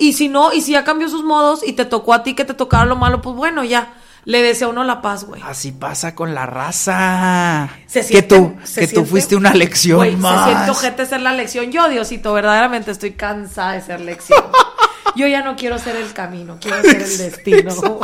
[0.00, 2.44] Y si no, y si ya cambió sus modos y te tocó a ti que
[2.44, 3.94] te tocara lo malo, pues bueno, ya.
[4.24, 5.40] Le desea uno la paz, güey.
[5.42, 7.70] Así pasa con la raza.
[7.86, 10.44] Se que siente- tú, se que tú siente- fuiste una lección Güey, más.
[10.46, 11.72] Se siente ojete ser la lección.
[11.72, 14.42] Yo, Diosito, verdaderamente estoy cansada de ser lección.
[15.16, 17.70] Yo ya no quiero ser el camino, quiero ser el destino.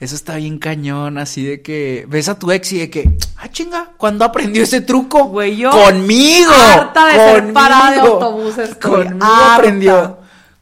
[0.00, 3.48] Eso está bien cañón, así de que ves a tu ex y de que, ah,
[3.50, 5.24] chinga, ¿cuándo aprendió ese truco?
[5.24, 6.50] Güey, yo Conmigo.
[6.52, 7.54] harta de ser conmigo.
[7.54, 9.54] parada de autobús estoy, Conmigo harta.
[9.56, 10.19] aprendió.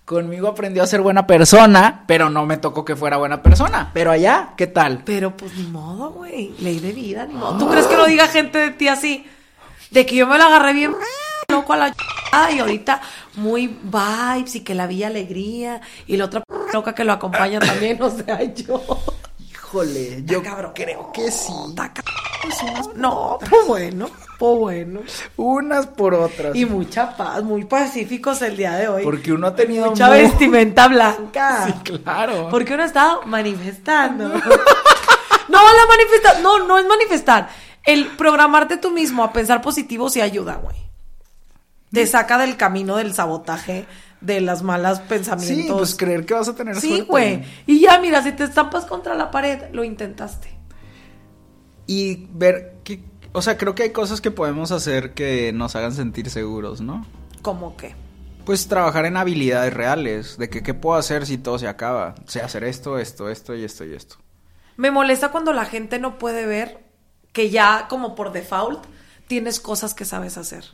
[0.09, 3.90] Conmigo aprendió a ser buena persona, pero no me tocó que fuera buena persona.
[3.92, 5.02] Pero allá, ¿qué tal?
[5.04, 6.54] Pero pues ni modo, güey.
[6.61, 7.59] Ley de vida, ni modo.
[7.59, 9.26] ¿Tú crees que lo diga gente de ti así?
[9.90, 10.94] De que yo me la agarré bien
[11.52, 13.02] loco a la ch- y ahorita
[13.34, 16.42] muy vibes y que la vi alegría y la otra
[16.72, 18.80] loca que lo acompaña también, o sea, yo.
[19.38, 20.72] Híjole, yo cabrón.
[20.74, 21.52] creo que sí.
[22.94, 24.09] No, pues bueno,
[24.39, 25.01] bueno.
[25.36, 26.55] Unas por otras.
[26.55, 29.03] Y mucha paz, muy pacíficos el día de hoy.
[29.05, 31.66] Porque uno ha tenido mucha muy- vestimenta blanca.
[31.84, 32.49] Sí, claro.
[32.51, 34.28] Porque uno está manifestando.
[34.28, 37.49] no, la manifesta, no, no es manifestar.
[37.84, 40.76] El programarte tú mismo a pensar positivo sí ayuda, güey.
[41.93, 43.86] Te saca del camino del sabotaje,
[44.20, 45.66] de las malas pensamientos.
[45.66, 47.05] Sí, pues creer que vas a tener Sí, suerte.
[47.07, 47.45] güey.
[47.66, 50.49] Y ya, mira, si te estampas contra la pared, lo intentaste.
[51.86, 53.01] Y ver que,
[53.32, 57.06] o sea, creo que hay cosas que podemos hacer que nos hagan sentir seguros, ¿no?
[57.42, 57.94] ¿Cómo que?
[58.44, 62.14] Pues trabajar en habilidades reales, de que qué puedo hacer si todo se acaba.
[62.26, 64.16] O sea, hacer esto, esto, esto y esto y esto.
[64.76, 66.84] Me molesta cuando la gente no puede ver
[67.32, 68.84] que ya, como por default,
[69.26, 70.64] tienes cosas que sabes hacer.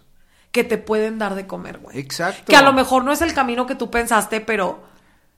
[0.53, 1.99] Que te pueden dar de comer, güey.
[1.99, 2.45] Exacto.
[2.47, 4.85] Que a lo mejor no es el camino que tú pensaste, pero,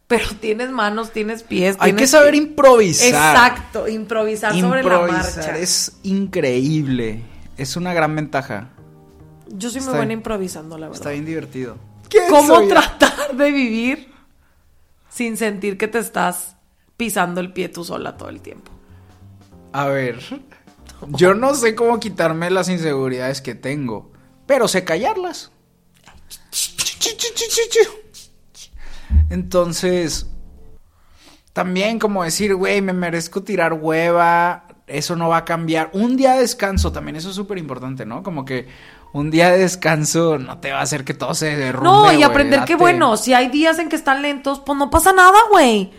[0.07, 1.77] pero tienes manos, tienes pies.
[1.81, 3.09] Hay que tienes saber pie- improvisar.
[3.09, 5.59] Exacto, improvisar, sobre la Improvisar marcha.
[5.59, 7.23] es increíble.
[7.57, 8.71] Es una gran ventaja.
[9.49, 11.01] Yo soy muy está- buena improvisando, la verdad.
[11.01, 11.77] Está bien divertido.
[12.31, 12.69] ¿Cómo soy?
[12.69, 14.13] tratar de vivir
[15.11, 16.57] sin sentir que te estás
[16.97, 18.71] pisando el pie tú sola todo el tiempo?
[19.73, 20.21] A ver,
[21.09, 24.11] yo no sé cómo quitarme las inseguridades que tengo,
[24.47, 25.51] pero sé callarlas.
[29.31, 30.29] Entonces,
[31.53, 35.91] también como decir, güey, me merezco tirar hueva, eso no va a cambiar.
[35.93, 38.23] Un día de descanso, también eso es súper importante, ¿no?
[38.23, 38.69] Como que
[39.13, 41.89] un día de descanso no te va a hacer que todo se derrumbe.
[41.89, 45.13] No, y aprender que bueno, si hay días en que están lentos, pues no pasa
[45.13, 45.93] nada, güey.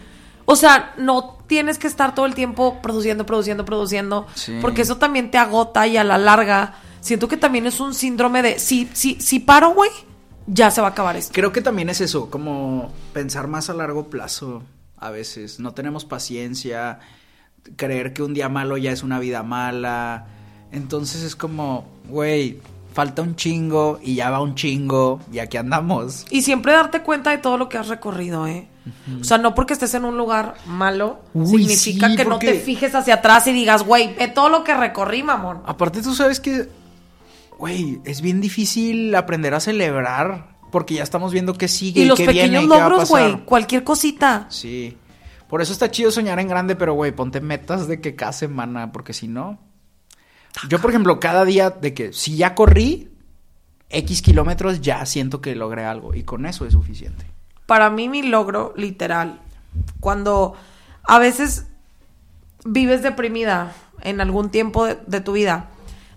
[0.46, 4.60] O sea, no tienes que estar todo el tiempo produciendo, produciendo, produciendo, Sí.
[4.62, 8.42] porque eso también te agota y a la larga siento que también es un síndrome
[8.42, 9.90] de si si si paro, güey,
[10.48, 11.34] ya se va a acabar esto.
[11.34, 14.64] Creo que también es eso, como pensar más a largo plazo
[14.98, 15.60] a veces.
[15.60, 17.00] No tenemos paciencia,
[17.76, 20.26] creer que un día malo ya es una vida mala.
[20.72, 22.60] Entonces es como, güey,
[22.94, 26.26] falta un chingo y ya va un chingo y aquí andamos.
[26.30, 28.68] Y siempre darte cuenta de todo lo que has recorrido, ¿eh?
[29.20, 32.54] O sea, no porque estés en un lugar malo, Uy, significa sí, que no te
[32.54, 35.62] fijes hacia atrás y digas, güey, ve todo lo que recorrí, mamón.
[35.66, 36.70] Aparte tú sabes que,
[37.58, 42.08] güey, es bien difícil aprender a celebrar porque ya estamos viendo qué sigue Y y,
[42.08, 44.48] los qué viene pequeños a logros, güey, cualquier cosita.
[44.50, 44.98] Sí.
[45.48, 48.92] Por eso está chido soñar en grande, pero güey, ponte metas de que cada semana,
[48.92, 49.60] porque si no.
[50.70, 53.10] Yo, por ejemplo, cada día de que si ya corrí
[53.90, 56.14] X kilómetros, ya siento que logré algo.
[56.14, 57.26] Y con eso es suficiente.
[57.66, 59.40] Para mí, mi logro, literal,
[60.00, 60.56] cuando
[61.04, 61.68] a veces
[62.66, 65.70] vives deprimida en algún tiempo de, de tu vida,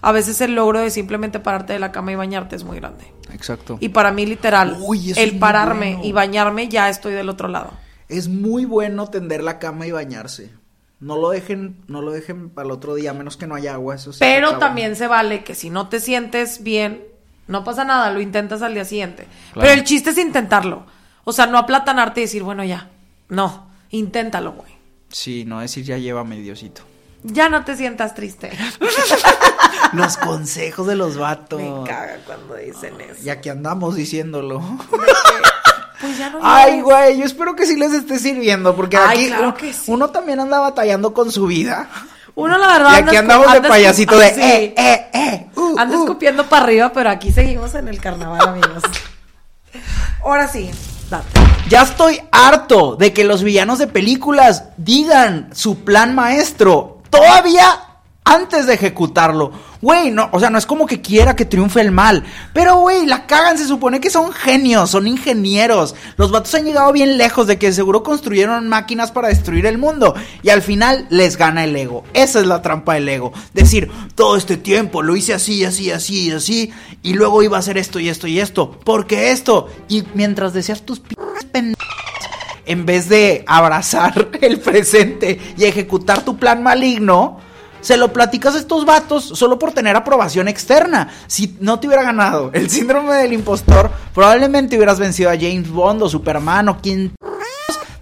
[0.03, 3.13] a veces el logro de simplemente pararte de la cama y bañarte es muy grande.
[3.33, 3.79] Exacto.
[3.81, 6.05] Y para mí, literal, Uy, el pararme bueno.
[6.05, 7.73] y bañarme, ya estoy del otro lado.
[8.09, 10.51] Es muy bueno tender la cama y bañarse.
[11.01, 13.75] No lo dejen, no lo dejen para el otro día, a menos que no haya
[13.75, 13.95] agua.
[13.95, 17.05] Eso sí Pero también se vale que si no te sientes bien,
[17.47, 19.27] no pasa nada, lo intentas al día siguiente.
[19.53, 19.67] Claro.
[19.67, 20.85] Pero el chiste es intentarlo.
[21.25, 22.91] O sea, no aplatanarte y decir, bueno, ya.
[23.29, 24.73] No, inténtalo, güey.
[25.09, 26.83] Sí, no decir ya lleva mediocito.
[27.23, 28.51] Ya no te sientas triste.
[29.93, 31.61] Los consejos de los vatos.
[31.61, 33.21] Me caga cuando dicen eso.
[33.25, 34.61] Y aquí andamos diciéndolo.
[36.01, 39.27] Pues ya no Ay, güey, yo espero que sí les esté sirviendo, porque Ay, aquí
[39.29, 39.83] claro u- que sí.
[39.93, 41.91] uno también anda batallando con su vida.
[42.35, 42.93] Uno, la verdad.
[42.97, 44.41] Y aquí andamos de payasito de Sí.
[44.41, 45.51] eh, eh, eh.
[45.57, 46.05] uh, Anda uh.
[46.05, 48.83] escupiendo para arriba, pero aquí seguimos en el carnaval, amigos.
[50.25, 50.71] Ahora sí,
[51.11, 51.27] date.
[51.69, 57.79] Ya estoy harto de que los villanos de películas digan su plan maestro todavía
[58.31, 59.51] antes de ejecutarlo.
[59.83, 62.23] Güey, no, o sea, no es como que quiera que triunfe el mal.
[62.53, 65.97] Pero, güey, la cagan, se supone que son genios, son ingenieros.
[66.17, 70.15] Los vatos han llegado bien lejos de que seguro construyeron máquinas para destruir el mundo.
[70.43, 72.05] Y al final les gana el ego.
[72.15, 73.33] Esa es la trampa del ego.
[73.53, 76.73] Decir, todo este tiempo lo hice así, así, así, así.
[77.03, 78.79] Y luego iba a hacer esto y esto y esto.
[78.85, 79.69] Porque esto.
[79.89, 81.17] Y mientras decías tus p
[82.67, 87.41] en vez de abrazar el presente y ejecutar tu plan maligno,
[87.81, 91.09] se lo platicas a estos vatos solo por tener aprobación externa.
[91.27, 96.03] Si no te hubiera ganado el síndrome del impostor, probablemente hubieras vencido a James Bond
[96.03, 97.13] o Superman o quien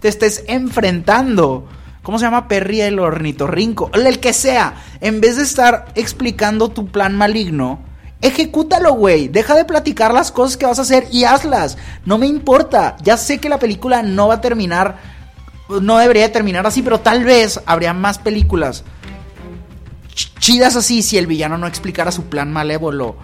[0.00, 1.66] te estés enfrentando.
[2.02, 2.48] ¿Cómo se llama?
[2.48, 3.90] Perry el ornitorrinco.
[3.92, 4.74] El que sea.
[5.00, 7.80] En vez de estar explicando tu plan maligno,
[8.22, 9.28] ejecútalo, güey.
[9.28, 11.76] Deja de platicar las cosas que vas a hacer y hazlas.
[12.04, 12.96] No me importa.
[13.02, 14.96] Ya sé que la película no va a terminar.
[15.68, 18.84] No debería de terminar así, pero tal vez habría más películas
[20.38, 23.16] chidas así si el villano no explicara su plan malévolo.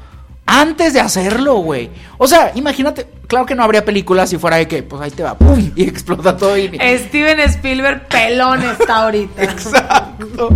[0.47, 1.91] Antes de hacerlo, güey.
[2.19, 5.23] O sea, imagínate, claro que no habría películas si fuera de que, pues ahí te
[5.23, 6.69] va, pum, y explota todo y...
[6.69, 9.43] Steven Spielberg pelón está ahorita.
[9.43, 10.51] Exacto.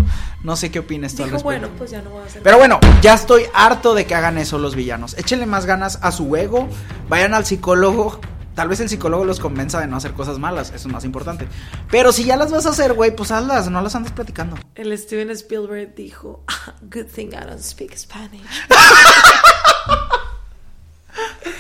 [0.45, 2.79] No sé qué opinas tú Dijo, bueno, pues ya no voy a hacer Pero bueno,
[3.03, 5.17] ya estoy harto de que hagan eso los villanos.
[5.19, 6.69] Échenle más ganas a su ego,
[7.09, 8.21] vayan al psicólogo.
[8.59, 11.47] Tal vez el psicólogo los convenza de no hacer cosas malas, eso es más importante.
[11.93, 14.57] Pero si ya las vas a hacer, güey, pues hazlas, no las andes platicando.
[14.75, 18.43] El Steven Spielberg dijo, "Ah, good thing I don't speak Spanish.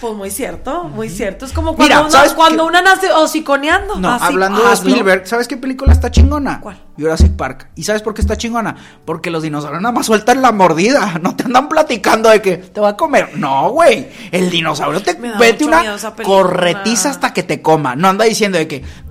[0.00, 1.44] Pues muy cierto, muy cierto.
[1.44, 3.96] Es como cuando, Mira, una, ¿sabes cuando una nace hociconeando.
[3.96, 4.88] No, Así, hablando de hazlo.
[4.90, 6.60] Spielberg, ¿sabes qué película está chingona?
[6.60, 6.80] ¿Cuál?
[6.98, 7.68] Jurassic Park.
[7.76, 8.76] ¿Y sabes por qué está chingona?
[9.04, 11.18] Porque los dinosaurios nada más sueltan la mordida.
[11.22, 13.36] No te andan platicando de que te va a comer.
[13.36, 14.08] No, güey.
[14.32, 17.94] El dinosaurio te Me da vete mucho una corretiza hasta que te coma.
[17.94, 18.82] No anda diciendo de que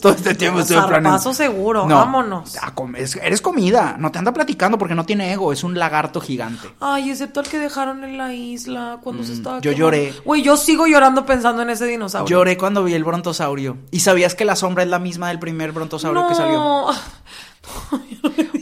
[0.00, 1.10] todo este tiempo estoy planeando.
[1.10, 2.56] zarpazo seguro, vámonos.
[2.60, 3.96] a comer- es- eres comida.
[3.98, 5.52] No te anda platicando porque no tiene ego.
[5.52, 6.68] Es un lagarto gigante.
[6.80, 10.14] Ay, excepto el que dejaron en la isla cuando se estaba Mm, yo lloré.
[10.24, 12.28] Güey, yo sigo llorando pensando en ese dinosaurio.
[12.38, 13.78] Lloré cuando vi el brontosaurio.
[13.90, 16.28] ¿Y sabías que la sombra es la misma del primer brontosaurio no.
[16.28, 16.86] que salió?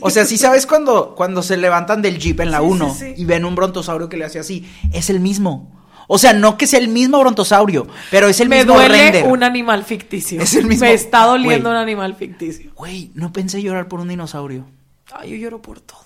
[0.01, 2.99] O sea, si sabes cuando, cuando se levantan del jeep en la Sí, 1 sí,
[2.99, 3.13] sí.
[3.17, 5.77] y ven un brontosaurio que le hace así, es el mismo.
[6.07, 9.27] O sea, no que sea el mismo brontosaurio, pero es el Me mismo duele render.
[9.27, 10.41] un animal ficticio.
[10.41, 12.71] Es el mismo- Me está doliendo un animal ficticio.
[12.75, 14.65] Güey, no pensé llorar por un dinosaurio.
[15.11, 15.99] Ay, yo lloro por todo.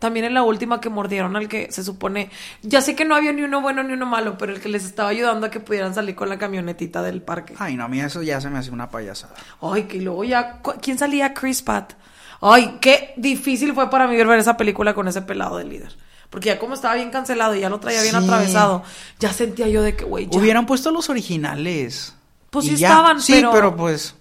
[0.00, 2.30] También en la última que mordieron al que se supone.
[2.62, 4.84] Ya sé que no había ni uno bueno ni uno malo, pero el que les
[4.84, 7.54] estaba ayudando a que pudieran salir con la camionetita del parque.
[7.58, 9.34] Ay, no, a mí eso ya se me hace una payasada.
[9.60, 10.60] Ay, que luego ya.
[10.82, 11.32] ¿Quién salía?
[11.34, 11.92] Chris Pat.
[12.40, 15.94] Ay, qué difícil fue para mí ver esa película con ese pelado de líder.
[16.30, 18.82] Porque ya como estaba bien cancelado y ya lo traía bien atravesado,
[19.18, 20.38] ya sentía yo de que, güey, ya.
[20.38, 22.14] Hubieran puesto los originales.
[22.48, 22.88] Pues sí ya.
[22.88, 24.14] estaban, Sí, pero- pero pues.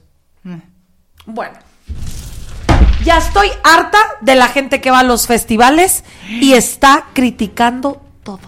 [1.25, 1.53] Bueno.
[3.03, 8.39] Ya estoy harta de la gente que va a los festivales y está criticando todo.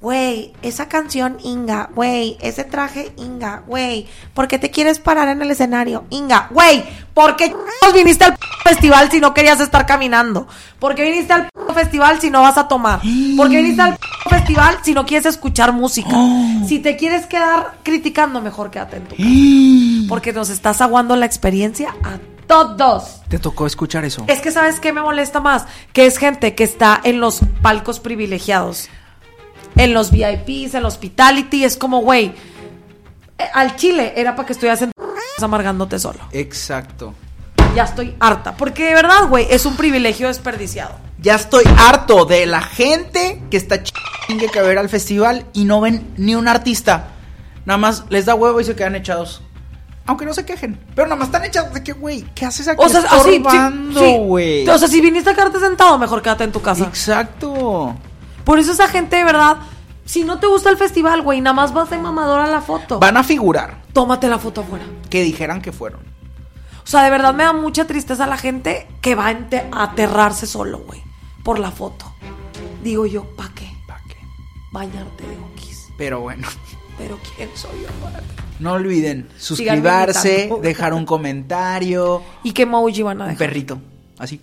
[0.00, 5.42] Güey, esa canción, Inga, güey, ese traje, Inga, güey, ¿por qué te quieres parar en
[5.42, 6.04] el escenario?
[6.10, 6.84] Inga, güey,
[7.14, 7.52] ¿por qué
[7.92, 10.46] viniste al festival si no querías estar caminando?
[10.78, 13.00] ¿Por qué viniste al festival si no vas a tomar?
[13.36, 13.98] ¿Por qué viniste al
[14.30, 16.14] festival si no quieres escuchar música?
[16.68, 20.08] Si te quieres quedar criticando, mejor quédate en tu casa.
[20.08, 22.18] Porque nos estás aguando la experiencia a
[22.48, 23.20] todos.
[23.28, 24.24] Te tocó escuchar eso.
[24.26, 28.00] Es que sabes qué me molesta más, que es gente que está en los palcos
[28.00, 28.88] privilegiados,
[29.76, 32.34] en los VIPs, en los hospitality, es como, güey,
[33.38, 34.90] eh, al chile era para que estuvieras en
[35.40, 36.20] amargándote solo.
[36.32, 37.14] Exacto.
[37.76, 40.96] Ya estoy harta, porque de verdad, güey, es un privilegio desperdiciado.
[41.20, 45.80] Ya estoy harto de la gente que está chingue que ver al festival y no
[45.80, 47.08] ven ni un artista.
[47.66, 49.42] Nada más les da huevo y se quedan echados.
[50.08, 50.80] Aunque no se quejen.
[50.96, 53.34] Pero nada más están echados de que, güey, ¿qué haces aquí O sea, así, sí,
[53.36, 54.16] estorbando, sí.
[54.18, 54.68] güey?
[54.68, 56.84] O sea, si viniste a quedarte sentado, mejor quédate en tu casa.
[56.86, 57.94] Exacto.
[58.42, 59.58] Por eso esa gente, de verdad,
[60.06, 62.98] si no te gusta el festival, güey, nada más vas de mamador a la foto.
[62.98, 64.86] Van a figurar Tómate la foto afuera.
[65.10, 66.00] que dijeran que fueron.
[66.00, 70.78] O sea, de verdad me da mucha tristeza la gente que va a aterrarse solo,
[70.78, 71.02] güey,
[71.44, 72.10] por la foto.
[72.82, 73.70] Digo yo, ¿pa' qué?
[73.86, 74.16] ¿Para qué?
[74.72, 75.86] Bañarte de oquis.
[75.98, 76.48] Pero bueno.
[76.96, 78.47] Pero ¿quién soy yo para criticar?
[78.60, 83.48] No olviden suscribirse, dejar un comentario, ¿Y qué emoji van a un dejar?
[83.48, 83.80] perrito,
[84.18, 84.40] así.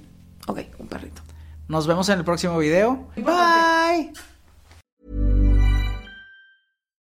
[0.47, 1.22] Ok, un perrito.
[1.68, 3.07] Nos vemos en el próximo video.
[3.18, 4.11] Bye.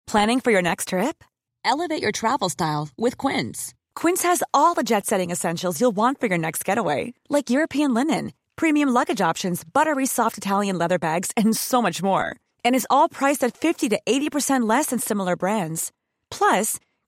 [0.07, 1.23] Planning for your next trip?
[1.63, 3.73] Elevate your travel style with Quince.
[3.95, 7.93] Quince has all the jet setting essentials you'll want for your next getaway, like European
[7.93, 12.35] linen, premium luggage options, buttery soft Italian leather bags, and so much more.
[12.65, 15.91] And is all priced at 50 to 80% less than similar brands.
[16.29, 16.77] Plus,